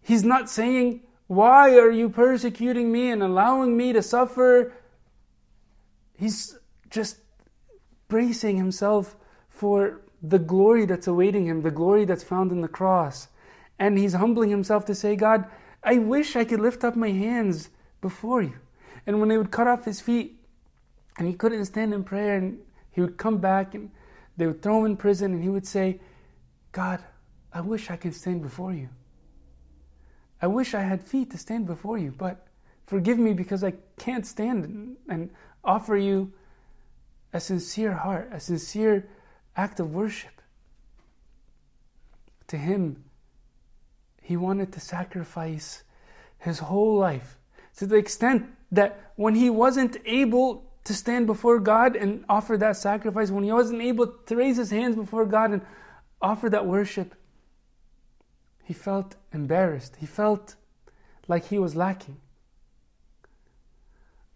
he's 0.00 0.24
not 0.24 0.50
saying, 0.50 1.02
why 1.28 1.78
are 1.78 1.90
you 1.90 2.08
persecuting 2.08 2.90
me 2.90 3.10
and 3.10 3.22
allowing 3.22 3.76
me 3.76 3.92
to 3.92 4.02
suffer? 4.02 4.72
He's 6.16 6.58
just 6.90 7.18
bracing 8.08 8.56
himself 8.56 9.14
for 9.50 10.00
the 10.22 10.38
glory 10.38 10.86
that's 10.86 11.06
awaiting 11.06 11.46
him, 11.46 11.62
the 11.62 11.70
glory 11.70 12.06
that's 12.06 12.24
found 12.24 12.50
in 12.50 12.62
the 12.62 12.68
cross. 12.68 13.28
And 13.78 13.98
he's 13.98 14.14
humbling 14.14 14.50
himself 14.50 14.86
to 14.86 14.94
say, 14.94 15.14
God, 15.16 15.44
I 15.84 15.98
wish 15.98 16.34
I 16.34 16.44
could 16.44 16.60
lift 16.60 16.82
up 16.82 16.96
my 16.96 17.10
hands 17.10 17.68
before 18.00 18.42
you. 18.42 18.54
And 19.06 19.20
when 19.20 19.28
they 19.28 19.36
would 19.38 19.50
cut 19.50 19.68
off 19.68 19.84
his 19.84 20.00
feet 20.00 20.40
and 21.18 21.28
he 21.28 21.34
couldn't 21.34 21.66
stand 21.66 21.92
in 21.92 22.04
prayer, 22.04 22.36
and 22.36 22.58
he 22.90 23.00
would 23.00 23.18
come 23.18 23.38
back 23.38 23.74
and 23.74 23.90
they 24.36 24.46
would 24.46 24.62
throw 24.62 24.80
him 24.80 24.92
in 24.92 24.96
prison, 24.96 25.34
and 25.34 25.42
he 25.42 25.48
would 25.48 25.66
say, 25.66 26.00
God, 26.72 27.04
I 27.52 27.60
wish 27.60 27.90
I 27.90 27.96
could 27.96 28.14
stand 28.14 28.40
before 28.40 28.72
you. 28.72 28.88
I 30.40 30.46
wish 30.46 30.74
I 30.74 30.82
had 30.82 31.02
feet 31.02 31.30
to 31.32 31.38
stand 31.38 31.66
before 31.66 31.98
you, 31.98 32.12
but 32.16 32.46
forgive 32.86 33.18
me 33.18 33.32
because 33.32 33.64
I 33.64 33.74
can't 33.98 34.26
stand 34.26 34.96
and 35.08 35.30
offer 35.64 35.96
you 35.96 36.32
a 37.32 37.40
sincere 37.40 37.92
heart, 37.92 38.30
a 38.32 38.40
sincere 38.40 39.08
act 39.56 39.80
of 39.80 39.92
worship. 39.92 40.40
To 42.48 42.56
him, 42.56 43.04
he 44.22 44.36
wanted 44.36 44.72
to 44.72 44.80
sacrifice 44.80 45.82
his 46.38 46.60
whole 46.60 46.96
life 46.96 47.38
to 47.76 47.86
the 47.86 47.96
extent 47.96 48.46
that 48.72 49.12
when 49.16 49.34
he 49.34 49.50
wasn't 49.50 49.96
able 50.04 50.64
to 50.84 50.94
stand 50.94 51.26
before 51.26 51.58
God 51.58 51.96
and 51.96 52.24
offer 52.28 52.56
that 52.56 52.76
sacrifice, 52.76 53.30
when 53.30 53.44
he 53.44 53.52
wasn't 53.52 53.82
able 53.82 54.06
to 54.06 54.36
raise 54.36 54.56
his 54.56 54.70
hands 54.70 54.96
before 54.96 55.26
God 55.26 55.50
and 55.50 55.62
offer 56.22 56.48
that 56.48 56.66
worship, 56.66 57.14
he 58.68 58.74
felt 58.74 59.16
embarrassed. 59.32 59.96
He 59.96 60.04
felt 60.04 60.54
like 61.26 61.46
he 61.46 61.58
was 61.58 61.74
lacking. 61.74 62.18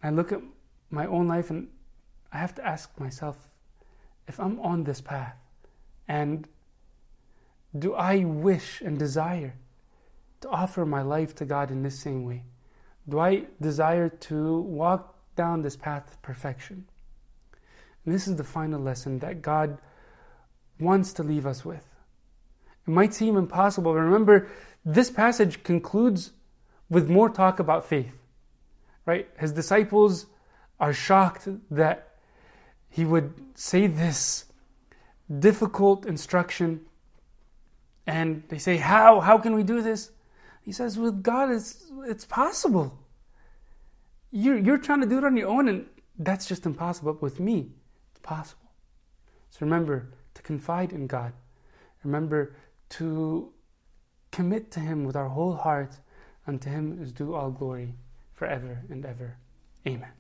I 0.03 0.09
look 0.09 0.33
at 0.33 0.41
my 0.89 1.05
own 1.05 1.29
life 1.29 1.51
and 1.51 1.69
I 2.33 2.39
have 2.39 2.55
to 2.55 2.67
ask 2.67 2.99
myself 2.99 3.37
if 4.27 4.41
I'm 4.41 4.59
on 4.61 4.85
this 4.85 5.03
path 5.03 5.37
and 6.09 6.49
do 7.79 7.93
I 7.93 8.25
wish 8.25 8.81
and 8.81 8.99
desire 8.99 9.53
to 10.41 10.49
offer 10.49 10.87
my 10.87 11.03
life 11.03 11.35
to 11.35 11.45
God 11.45 11.71
in 11.71 11.83
this 11.83 11.99
same 11.99 12.25
way? 12.25 12.45
Do 13.07 13.21
I 13.21 13.45
desire 13.61 14.09
to 14.09 14.61
walk 14.61 15.15
down 15.37 15.61
this 15.61 15.77
path 15.77 16.11
of 16.11 16.23
perfection? 16.23 16.87
And 18.07 18.15
this 18.15 18.27
is 18.27 18.37
the 18.37 18.45
final 18.45 18.81
lesson 18.81 19.19
that 19.19 19.43
God 19.43 19.77
wants 20.81 21.13
to 21.15 21.23
leave 21.23 21.45
us 21.45 21.67
with. 21.67 21.92
It 22.87 22.91
might 22.91 23.15
seem 23.15 23.37
impossible, 23.37 23.93
but 23.93 24.01
remember, 24.01 24.49
this 24.85 25.11
passage 25.11 25.63
concludes 25.63 26.33
with 26.91 27.09
more 27.09 27.29
talk 27.29 27.59
about 27.59 27.85
faith. 27.85 28.19
Right? 29.07 29.29
His 29.39 29.53
disciples 29.53 30.27
are 30.79 30.93
shocked 30.93 31.49
that 31.71 32.17
he 32.89 33.05
would 33.05 33.33
say 33.55 33.87
this 33.87 34.47
difficult 35.39 36.07
instruction 36.07 36.81
and 38.07 38.43
they 38.49 38.59
say, 38.59 38.77
How? 38.77 39.21
How 39.21 39.39
can 39.39 39.55
we 39.55 39.63
do 39.63 39.81
this? 39.81 40.11
He 40.63 40.73
says, 40.73 40.99
With 40.99 41.23
God, 41.23 41.51
it's, 41.51 41.91
it's 42.05 42.25
possible. 42.25 42.99
You're, 44.31 44.59
you're 44.59 44.79
trying 44.79 45.01
to 45.03 45.07
do 45.07 45.19
it 45.19 45.25
on 45.25 45.37
your 45.37 45.49
own, 45.49 45.69
and 45.69 45.87
that's 46.19 46.47
just 46.47 46.67
impossible. 46.67 47.13
But 47.13 47.23
with 47.23 47.39
me, 47.39 47.71
it's 48.11 48.21
possible. 48.21 48.71
So 49.51 49.59
remember 49.61 50.09
to 50.35 50.43
confide 50.43 50.93
in 50.93 51.07
God. 51.07 51.33
Remember 52.03 52.57
to 52.93 53.53
commit 54.31 54.71
to 54.73 54.81
Him 54.81 55.05
with 55.05 55.17
our 55.17 55.29
whole 55.29 55.55
heart, 55.55 55.99
and 56.47 56.61
to 56.63 56.69
Him 56.69 57.03
is 57.03 57.13
due 57.13 57.35
all 57.35 57.51
glory 57.51 57.95
forever 58.35 58.83
and 58.91 59.05
ever. 59.05 59.37
Amen. 59.87 60.11